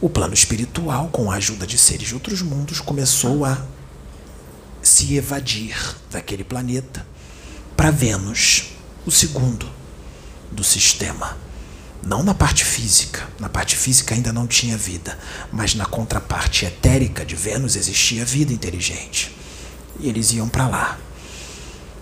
[0.00, 3.64] o plano espiritual, com a ajuda de seres de outros mundos, começou a
[4.82, 5.76] se evadir
[6.10, 7.06] daquele planeta
[7.76, 8.72] para Vênus,
[9.06, 9.68] o segundo
[10.50, 11.36] do sistema.
[12.04, 15.16] Não na parte física, na parte física ainda não tinha vida,
[15.52, 19.36] mas na contraparte etérica de Vênus existia vida inteligente.
[20.00, 20.98] E eles iam para lá.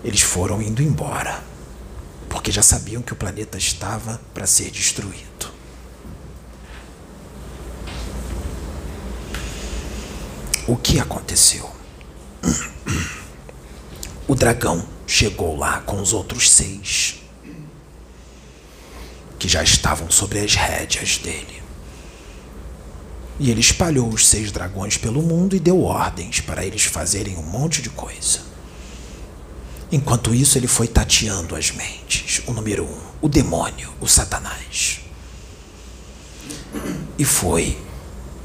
[0.03, 1.43] Eles foram indo embora,
[2.29, 5.51] porque já sabiam que o planeta estava para ser destruído.
[10.67, 11.69] O que aconteceu?
[14.27, 17.21] O dragão chegou lá com os outros seis,
[19.37, 21.61] que já estavam sobre as rédeas dele.
[23.39, 27.41] E ele espalhou os seis dragões pelo mundo e deu ordens para eles fazerem um
[27.41, 28.39] monte de coisa.
[29.91, 32.41] Enquanto isso, ele foi tateando as mentes.
[32.47, 35.01] O número um, o demônio, o Satanás.
[37.17, 37.77] E foi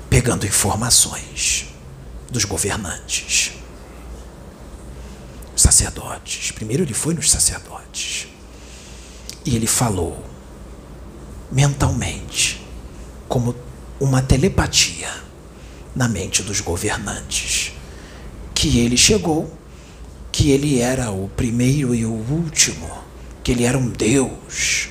[0.09, 1.67] pegando informações
[2.31, 3.56] dos governantes
[5.67, 6.53] sacerdotes.
[6.53, 8.29] Primeiro ele foi nos sacerdotes.
[9.45, 10.25] E ele falou
[11.51, 12.65] mentalmente,
[13.29, 13.55] como
[13.99, 15.09] uma telepatia
[15.95, 17.73] na mente dos governantes,
[18.55, 19.53] que ele chegou,
[20.31, 22.89] que ele era o primeiro e o último,
[23.43, 24.89] que ele era um Deus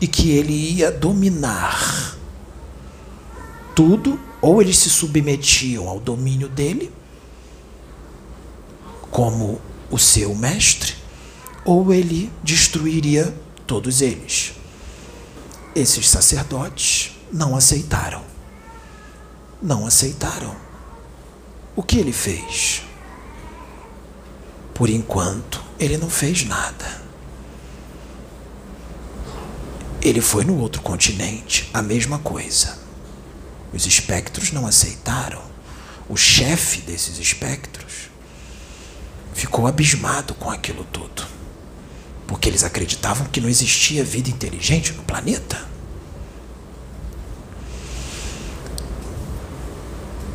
[0.00, 2.16] e que ele ia dominar
[3.74, 6.92] tudo, ou eles se submetiam ao domínio dele,
[9.10, 10.94] como o seu mestre,
[11.64, 13.34] ou ele destruiria
[13.66, 14.52] todos eles.
[15.74, 18.22] Esses sacerdotes não aceitaram.
[19.62, 20.56] Não aceitaram.
[21.76, 22.82] O que ele fez?
[24.74, 27.00] Por enquanto, ele não fez nada.
[30.02, 32.78] Ele foi no outro continente, a mesma coisa.
[33.72, 35.42] Os espectros não aceitaram.
[36.08, 37.79] O chefe desses espectros
[39.32, 41.26] ficou abismado com aquilo tudo.
[42.26, 45.68] Porque eles acreditavam que não existia vida inteligente no planeta.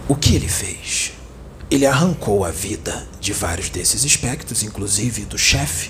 [0.07, 1.13] O que ele fez?
[1.69, 5.89] Ele arrancou a vida de vários desses espectros, inclusive do chefe.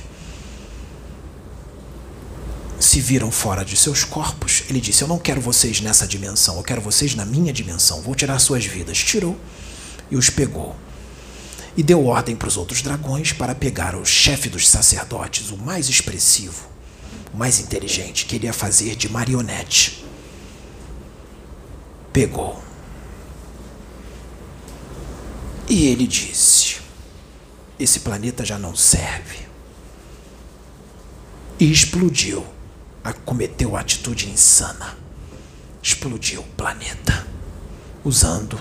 [2.80, 4.64] Se viram fora de seus corpos.
[4.70, 8.02] Ele disse: Eu não quero vocês nessa dimensão, eu quero vocês na minha dimensão.
[8.02, 8.98] Vou tirar suas vidas.
[9.00, 9.38] Tirou
[10.10, 10.76] e os pegou
[11.78, 15.90] e deu ordem para os outros dragões para pegar o chefe dos sacerdotes, o mais
[15.90, 16.68] expressivo,
[17.34, 20.06] o mais inteligente, que ele ia fazer de marionete.
[22.14, 22.64] Pegou.
[25.68, 26.78] E ele disse:
[27.78, 29.40] Esse planeta já não serve.
[31.60, 32.46] E explodiu.
[33.26, 34.98] Cometeu a atitude insana.
[35.84, 37.28] Explodiu o planeta.
[38.04, 38.60] Usando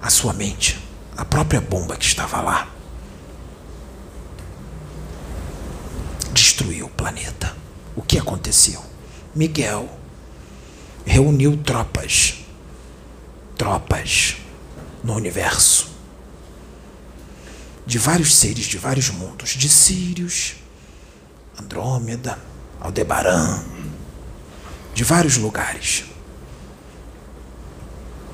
[0.00, 0.78] a sua mente
[1.16, 2.68] a própria bomba que estava lá
[6.32, 7.54] destruiu o planeta.
[7.94, 8.82] O que aconteceu?
[9.34, 9.88] Miguel
[11.04, 12.44] reuniu tropas,
[13.56, 14.36] tropas
[15.02, 15.90] no universo
[17.84, 20.54] de vários seres de vários mundos, de Sírios,
[21.60, 22.38] Andrômeda,
[22.80, 23.64] Aldebaran,
[24.94, 26.04] de vários lugares.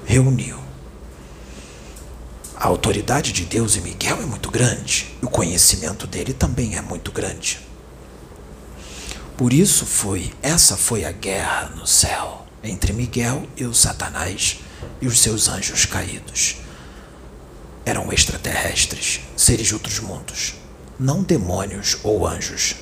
[0.04, 0.67] Reuniu
[2.60, 6.82] a autoridade de Deus em Miguel é muito grande, e o conhecimento dele também é
[6.82, 7.60] muito grande.
[9.36, 14.58] Por isso foi, essa foi a guerra no céu entre Miguel e o Satanás
[15.00, 16.56] e os seus anjos caídos.
[17.86, 20.56] Eram extraterrestres, seres de outros mundos,
[20.98, 22.74] não demônios ou anjos.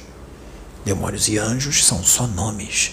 [0.87, 2.93] Demônios e anjos são só nomes,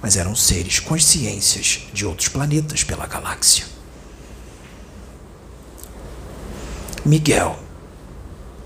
[0.00, 3.71] mas eram seres consciências de outros planetas pela galáxia.
[7.04, 7.58] Miguel,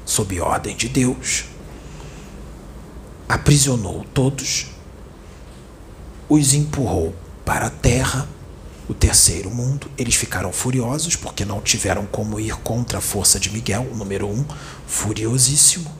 [0.05, 1.47] sob ordem de Deus,
[3.27, 4.67] aprisionou todos,
[6.29, 7.15] os empurrou
[7.47, 8.29] para a terra,
[8.87, 9.91] o terceiro mundo.
[9.97, 14.29] Eles ficaram furiosos porque não tiveram como ir contra a força de Miguel, o número
[14.29, 14.45] um,
[14.87, 15.91] furiosíssimo,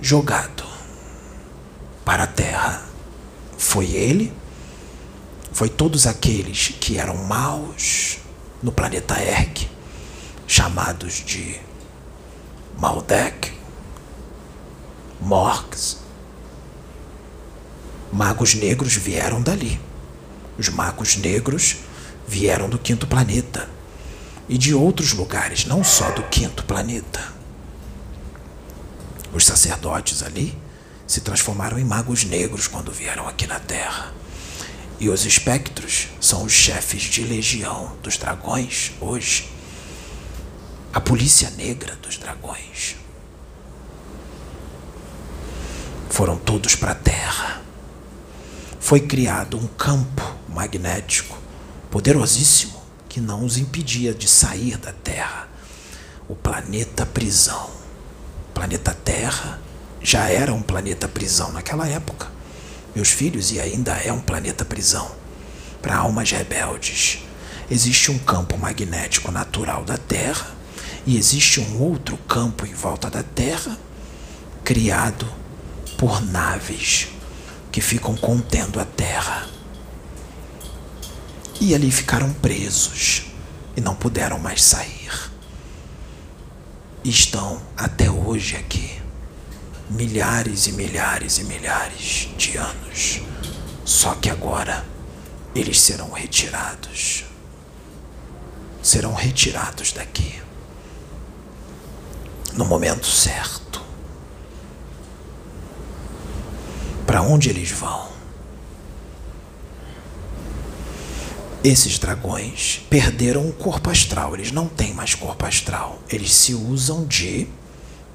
[0.00, 0.64] jogado
[2.04, 2.82] para a terra.
[3.56, 4.32] Foi ele,
[5.52, 8.18] foi todos aqueles que eram maus
[8.60, 9.71] no planeta Erg,
[10.52, 11.58] chamados de
[12.78, 13.54] Maldek,
[15.18, 15.96] Morgs.
[18.12, 19.80] Magos negros vieram dali.
[20.58, 21.76] Os magos negros
[22.28, 23.66] vieram do quinto planeta
[24.46, 27.32] e de outros lugares, não só do quinto planeta.
[29.32, 30.54] Os sacerdotes ali
[31.06, 34.12] se transformaram em magos negros quando vieram aqui na Terra.
[35.00, 39.51] E os espectros são os chefes de legião dos dragões hoje.
[40.92, 42.96] A polícia negra dos dragões.
[46.12, 47.62] foram todos para a Terra.
[48.78, 51.38] Foi criado um campo magnético
[51.90, 55.48] poderosíssimo que não os impedia de sair da Terra.
[56.28, 57.70] O planeta prisão.
[58.50, 59.58] O planeta Terra
[60.02, 62.30] já era um planeta prisão naquela época.
[62.94, 65.10] Meus filhos, e ainda é um planeta prisão
[65.80, 67.20] para almas rebeldes.
[67.70, 70.46] Existe um campo magnético natural da Terra
[71.06, 73.78] e existe um outro campo em volta da Terra
[74.64, 75.26] criado
[75.98, 77.08] por naves
[77.70, 79.48] que ficam contendo a terra.
[81.60, 83.26] E ali ficaram presos
[83.76, 85.30] e não puderam mais sair.
[87.04, 89.00] Estão até hoje aqui,
[89.90, 93.20] milhares e milhares e milhares de anos.
[93.84, 94.84] Só que agora
[95.54, 97.24] eles serão retirados.
[98.82, 100.42] Serão retirados daqui
[102.56, 103.62] no momento certo.
[107.12, 108.08] para onde eles vão.
[111.62, 117.04] Esses dragões perderam o corpo astral, eles não têm mais corpo astral, eles se usam
[117.04, 117.46] de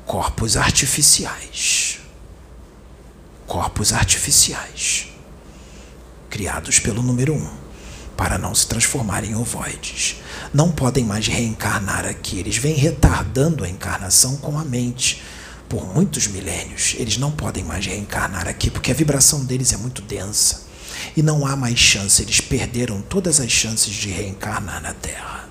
[0.04, 2.00] corpos artificiais.
[3.46, 5.10] Corpos artificiais,
[6.28, 7.50] criados pelo número um,
[8.18, 10.18] para não se transformarem em ovoides.
[10.52, 15.24] Não podem mais reencarnar aqui, eles vêm retardando a encarnação com a mente
[15.70, 16.96] por muitos milênios.
[16.98, 20.64] Eles não podem mais reencarnar aqui porque a vibração deles é muito densa
[21.16, 22.22] e não há mais chance.
[22.22, 25.48] Eles perderam todas as chances de reencarnar na Terra.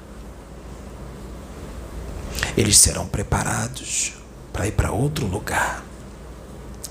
[2.56, 4.14] Eles serão preparados
[4.52, 5.84] para ir para outro lugar.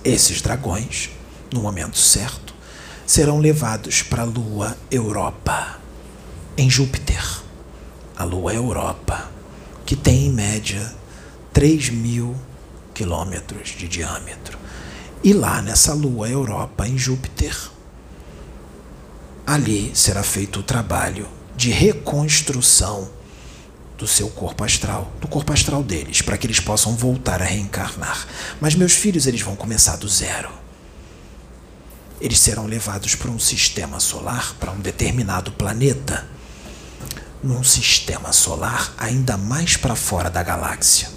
[0.04, 1.10] Esses dragões,
[1.52, 2.45] no momento certo,
[3.06, 5.80] serão levados para a Lua Europa,
[6.58, 7.24] em Júpiter.
[8.18, 9.30] A Lua Europa,
[9.86, 10.94] que tem em média
[11.54, 12.36] 3 mil
[12.94, 14.58] quilômetros de diâmetro.
[15.24, 17.56] E lá nessa lua Europa, em Júpiter,
[19.46, 23.10] ali será feito o trabalho de reconstrução
[23.98, 28.28] do seu corpo astral, do corpo astral deles, para que eles possam voltar a reencarnar.
[28.60, 30.50] Mas meus filhos, eles vão começar do zero.
[32.20, 36.26] Eles serão levados para um sistema solar, para um determinado planeta,
[37.44, 41.10] num sistema solar ainda mais para fora da galáxia.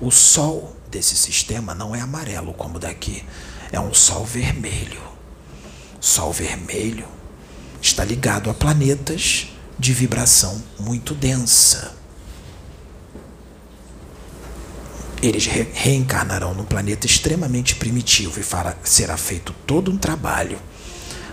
[0.00, 3.24] O Sol desse sistema não é amarelo como daqui,
[3.72, 5.00] é um sol vermelho.
[5.98, 7.08] Sol vermelho
[7.80, 12.01] está ligado a planetas de vibração muito densa.
[15.22, 20.58] Eles re reencarnarão num planeta extremamente primitivo e fará, será feito todo um trabalho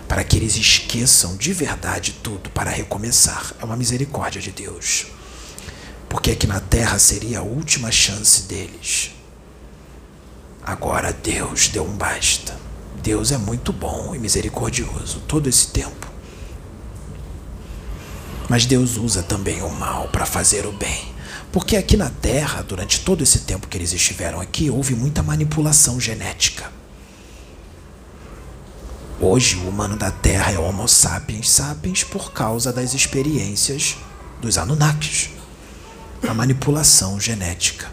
[0.06, 3.52] para que eles esqueçam de verdade tudo para recomeçar.
[3.60, 5.06] É uma misericórdia de Deus.
[6.08, 9.12] Porque aqui na Terra seria a última chance deles
[10.62, 12.56] Agora Deus deu um basta.
[13.02, 16.06] Deus é muito bom e misericordioso todo esse tempo.
[18.48, 21.12] Mas Deus usa também o mal para fazer o bem.
[21.52, 26.00] Porque aqui na Terra, durante todo esse tempo que eles estiveram aqui, houve muita manipulação
[26.00, 26.70] genética.
[29.20, 33.96] Hoje, o humano da Terra é Homo sapiens sapiens por causa das experiências
[34.40, 35.30] dos Anunnakis
[36.28, 37.90] a manipulação genética.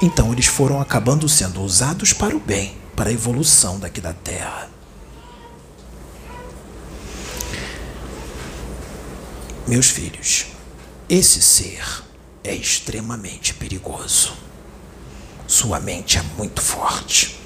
[0.00, 4.68] Então, eles foram acabando sendo usados para o bem, para a evolução daqui da Terra.
[9.66, 10.46] Meus filhos,
[11.08, 12.02] esse ser
[12.42, 14.32] é extremamente perigoso.
[15.46, 17.38] Sua mente é muito forte.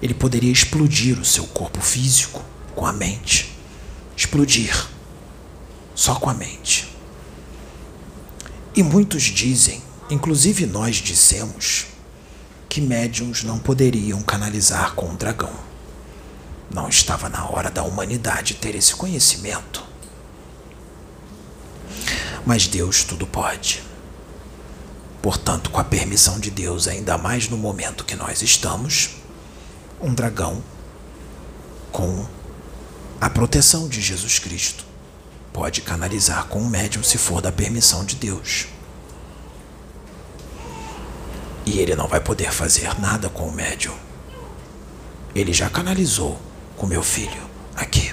[0.00, 2.42] Ele poderia explodir o seu corpo físico
[2.74, 3.54] com a mente.
[4.16, 4.86] Explodir.
[5.94, 6.88] Só com a mente.
[8.74, 11.88] E muitos dizem, inclusive nós dissemos,
[12.70, 15.52] que médiums não poderiam canalizar com o dragão.
[16.72, 19.87] Não estava na hora da humanidade ter esse conhecimento.
[22.46, 23.82] Mas Deus tudo pode.
[25.22, 29.10] Portanto, com a permissão de Deus, ainda mais no momento que nós estamos,
[30.00, 30.62] um dragão
[31.90, 32.26] com
[33.20, 34.84] a proteção de Jesus Cristo
[35.52, 38.66] pode canalizar com o médium se for da permissão de Deus.
[41.66, 43.94] E ele não vai poder fazer nada com o médium.
[45.34, 46.40] Ele já canalizou
[46.76, 47.42] com meu filho
[47.74, 48.07] aqui.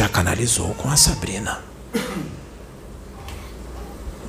[0.00, 1.62] Já canalizou com a Sabrina.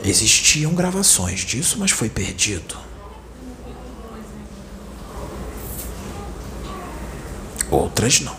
[0.03, 2.77] Existiam gravações disso, mas foi perdido.
[7.69, 8.35] Outras não.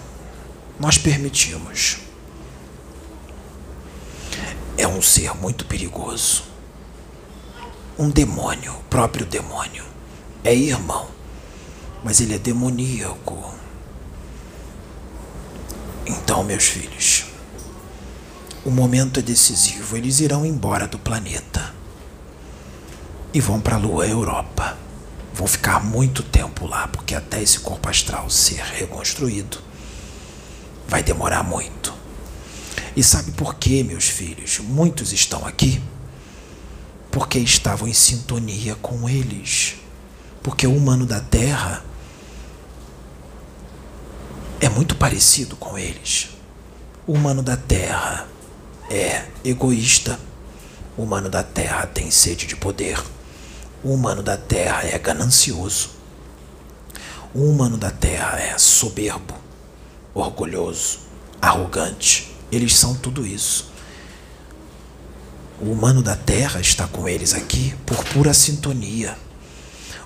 [0.79, 2.01] Nós permitimos.
[4.77, 6.43] É um ser muito perigoso.
[7.99, 9.87] Um demônio, próprio demônio.
[10.45, 11.09] É irmão,
[12.05, 13.55] mas ele é demoníaco.
[16.07, 17.27] Então, meus filhos,
[18.65, 19.97] o momento é decisivo.
[19.97, 21.75] Eles irão embora do planeta
[23.33, 24.77] e vão para a Lua Europa.
[25.35, 29.59] Vão ficar muito tempo lá, porque até esse corpo astral ser reconstruído
[30.87, 31.93] vai demorar muito.
[32.95, 34.59] E sabe por quê, meus filhos?
[34.59, 35.81] Muitos estão aqui
[37.11, 39.77] porque estavam em sintonia com eles.
[40.43, 41.85] Porque o humano da Terra
[44.63, 46.31] é muito parecido com eles.
[47.05, 48.29] O humano da Terra
[48.89, 50.19] é egoísta.
[50.97, 53.03] O humano da terra tem sede de poder.
[53.83, 55.91] O humano da terra é ganancioso.
[57.35, 59.35] O humano da terra é soberbo,
[60.15, 61.01] orgulhoso,
[61.41, 62.33] arrogante.
[62.53, 63.73] Eles são tudo isso.
[65.61, 69.17] O humano da terra está com eles aqui por pura sintonia.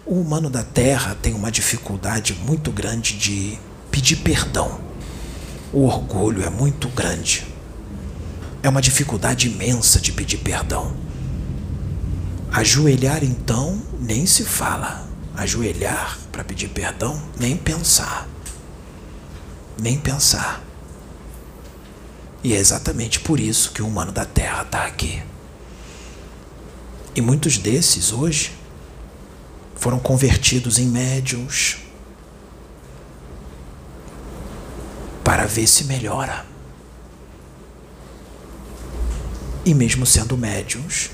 [0.06, 3.58] O humano da terra tem uma dificuldade muito grande de
[3.96, 4.78] pedir perdão.
[5.72, 7.46] O orgulho é muito grande.
[8.62, 10.94] É uma dificuldade imensa de pedir perdão.
[12.52, 15.08] Ajoelhar, então, nem se fala.
[15.34, 18.28] Ajoelhar para pedir perdão, nem pensar.
[19.80, 20.62] Nem pensar.
[22.44, 25.22] E é exatamente por isso que o humano da Terra está aqui.
[27.14, 28.52] E muitos desses hoje
[29.74, 31.85] foram convertidos em médiums
[35.46, 36.44] para ver se melhora.
[39.64, 41.10] e mesmo sendo médiums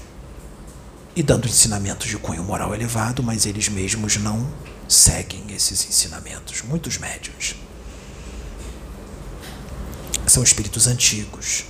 [1.16, 4.46] e dando ensinamentos de cunho moral elevado, mas eles mesmos não
[4.86, 6.60] seguem esses ensinamentos.
[6.60, 7.54] Muitos médiums
[10.26, 11.64] são espíritos antigos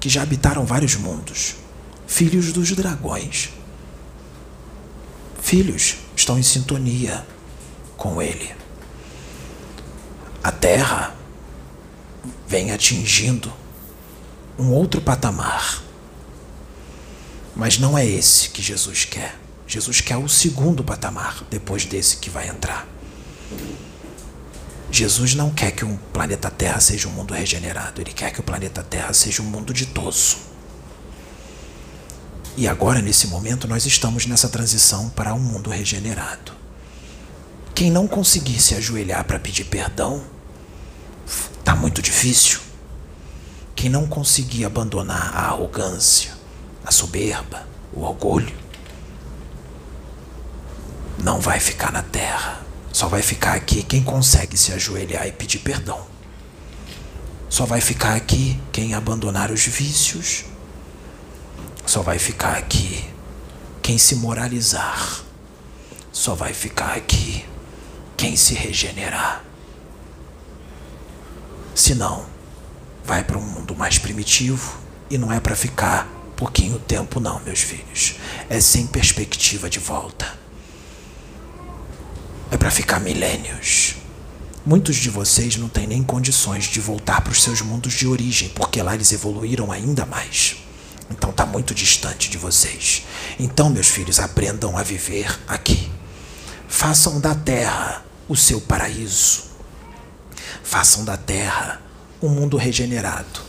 [0.00, 1.56] que já habitaram vários mundos,
[2.06, 3.50] filhos dos dragões.
[5.42, 7.26] Filhos estão em sintonia
[7.98, 8.54] com ele.
[10.42, 11.14] A Terra
[12.54, 13.52] vem atingindo
[14.56, 15.82] um outro patamar.
[17.56, 19.36] Mas não é esse que Jesus quer.
[19.66, 22.86] Jesus quer o segundo patamar, depois desse que vai entrar.
[24.88, 28.44] Jesus não quer que o planeta Terra seja um mundo regenerado, ele quer que o
[28.44, 30.36] planeta Terra seja um mundo ditoso.
[32.56, 36.52] E agora, nesse momento, nós estamos nessa transição para um mundo regenerado.
[37.74, 40.33] Quem não conseguir se ajoelhar para pedir perdão,
[41.64, 42.60] está muito difícil.
[43.74, 46.32] Quem não conseguir abandonar a arrogância,
[46.84, 48.54] a soberba, o orgulho,
[51.18, 52.60] não vai ficar na terra.
[52.92, 56.06] Só vai ficar aqui quem consegue se ajoelhar e pedir perdão.
[57.48, 60.44] Só vai ficar aqui quem abandonar os vícios.
[61.86, 63.08] Só vai ficar aqui
[63.82, 65.24] quem se moralizar
[66.14, 67.44] só vai ficar aqui
[68.16, 69.43] quem se regenerar.
[71.74, 72.24] Se não,
[73.04, 74.78] vai para um mundo mais primitivo
[75.10, 78.16] e não é para ficar pouquinho tempo, não, meus filhos.
[78.48, 80.38] É sem perspectiva de volta.
[82.50, 83.96] É para ficar milênios.
[84.64, 88.48] Muitos de vocês não têm nem condições de voltar para os seus mundos de origem,
[88.50, 90.56] porque lá eles evoluíram ainda mais.
[91.10, 93.04] Então está muito distante de vocês.
[93.38, 95.90] Então, meus filhos, aprendam a viver aqui.
[96.68, 99.53] Façam da terra o seu paraíso.
[100.64, 101.80] Façam da terra
[102.22, 103.40] um mundo regenerado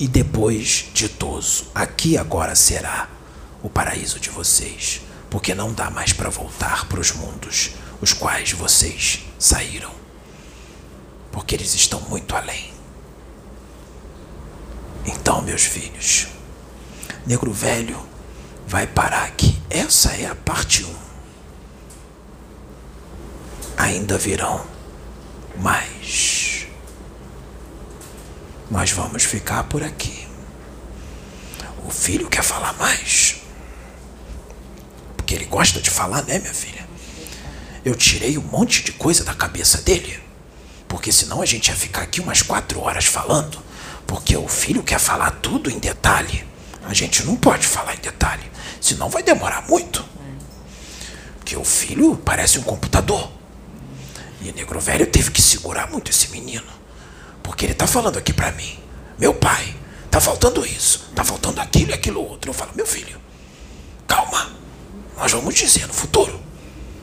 [0.00, 1.68] e depois ditoso.
[1.72, 3.08] Aqui agora será
[3.62, 5.00] o paraíso de vocês,
[5.30, 7.70] porque não dá mais para voltar para os mundos
[8.02, 9.92] os quais vocês saíram,
[11.30, 12.74] porque eles estão muito além.
[15.06, 16.26] Então, meus filhos,
[17.24, 17.98] Negro Velho
[18.66, 19.56] vai parar aqui.
[19.70, 20.94] Essa é a parte 1.
[23.76, 24.66] Ainda virão
[25.58, 26.55] mais.
[28.70, 30.26] Nós vamos ficar por aqui.
[31.86, 33.36] O filho quer falar mais.
[35.16, 36.84] Porque ele gosta de falar, né, minha filha?
[37.84, 40.20] Eu tirei um monte de coisa da cabeça dele.
[40.88, 43.58] Porque senão a gente ia ficar aqui umas quatro horas falando.
[44.04, 46.44] Porque o filho quer falar tudo em detalhe.
[46.84, 48.50] A gente não pode falar em detalhe.
[48.80, 50.04] Senão vai demorar muito.
[51.38, 53.30] Porque o filho parece um computador.
[54.40, 56.75] E o negro velho teve que segurar muito esse menino.
[57.56, 58.78] Porque ele tá falando aqui para mim.
[59.18, 59.74] Meu pai,
[60.10, 61.08] tá faltando isso.
[61.14, 62.50] Tá faltando aquilo e aquilo outro.
[62.50, 63.18] Eu falo, meu filho,
[64.06, 64.52] calma.
[65.16, 66.38] Nós vamos dizer no futuro.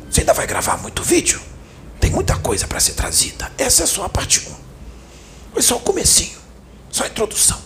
[0.07, 1.41] Você ainda vai gravar muito vídeo?
[1.99, 3.51] Tem muita coisa para ser trazida.
[3.57, 4.55] Essa é só a parte 1.
[5.53, 6.37] Foi só o comecinho.
[6.91, 7.59] Só a introdução.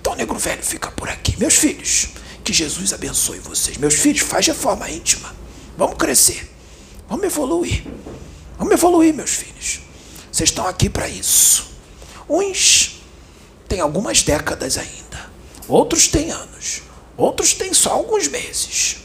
[0.00, 1.38] Então negro velho fica por aqui.
[1.38, 2.08] Meus filhos,
[2.42, 3.76] que Jesus abençoe vocês.
[3.76, 5.34] Meus filhos, faz reforma íntima.
[5.76, 6.50] Vamos crescer.
[7.10, 7.84] Vamos evoluir.
[8.56, 9.80] Vamos evoluir, meus filhos.
[10.32, 11.71] Vocês estão aqui para isso.
[12.32, 13.02] Uns
[13.68, 15.30] têm algumas décadas ainda.
[15.68, 16.80] Outros têm anos.
[17.14, 18.96] Outros têm só alguns meses.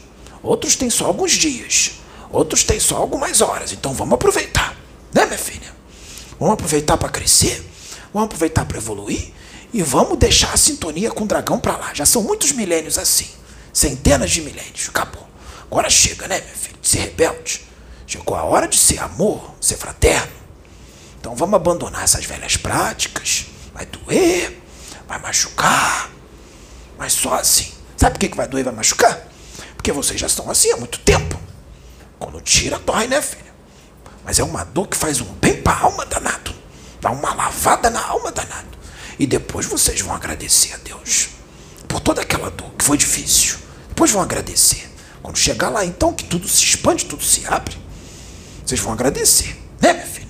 [0.42, 1.90] Outros têm só alguns dias.
[2.30, 3.70] Outros têm só algumas horas.
[3.70, 4.74] Então vamos aproveitar,
[5.12, 5.76] né, minha filha?
[6.40, 7.62] Vamos aproveitar para crescer,
[8.14, 9.32] vamos aproveitar para evoluir
[9.74, 11.92] e vamos deixar a sintonia com o dragão para lá.
[11.92, 13.28] Já são muitos milênios assim,
[13.74, 14.88] centenas de milênios.
[14.88, 15.28] Acabou.
[15.70, 17.60] Agora chega, né, minha filha, de ser rebelde.
[18.06, 20.32] Chegou a hora de ser amor, ser fraterno.
[21.28, 23.44] Então vamos abandonar essas velhas práticas.
[23.74, 24.62] Vai doer,
[25.06, 26.10] vai machucar,
[26.96, 27.70] mas só assim.
[27.98, 29.28] Sabe por que vai doer e vai machucar?
[29.76, 31.38] Porque vocês já estão assim há muito tempo.
[32.18, 33.52] Quando tira, dói, né, filha?
[34.24, 36.54] Mas é uma dor que faz um bem para a alma danado.
[36.98, 38.78] Dá uma lavada na alma danado.
[39.18, 41.28] E depois vocês vão agradecer a Deus
[41.86, 43.58] por toda aquela dor que foi difícil.
[43.90, 44.90] Depois vão agradecer.
[45.22, 47.76] Quando chegar lá, então, que tudo se expande, tudo se abre,
[48.64, 50.27] vocês vão agradecer, né, minha filha?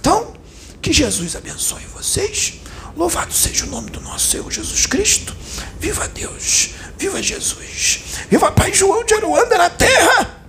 [0.00, 0.32] Então,
[0.80, 2.54] que Jesus abençoe vocês.
[2.96, 5.36] Louvado seja o nome do nosso Senhor Jesus Cristo.
[5.78, 10.44] Viva Deus, viva Jesus, viva Pai João de Aruanda na terra.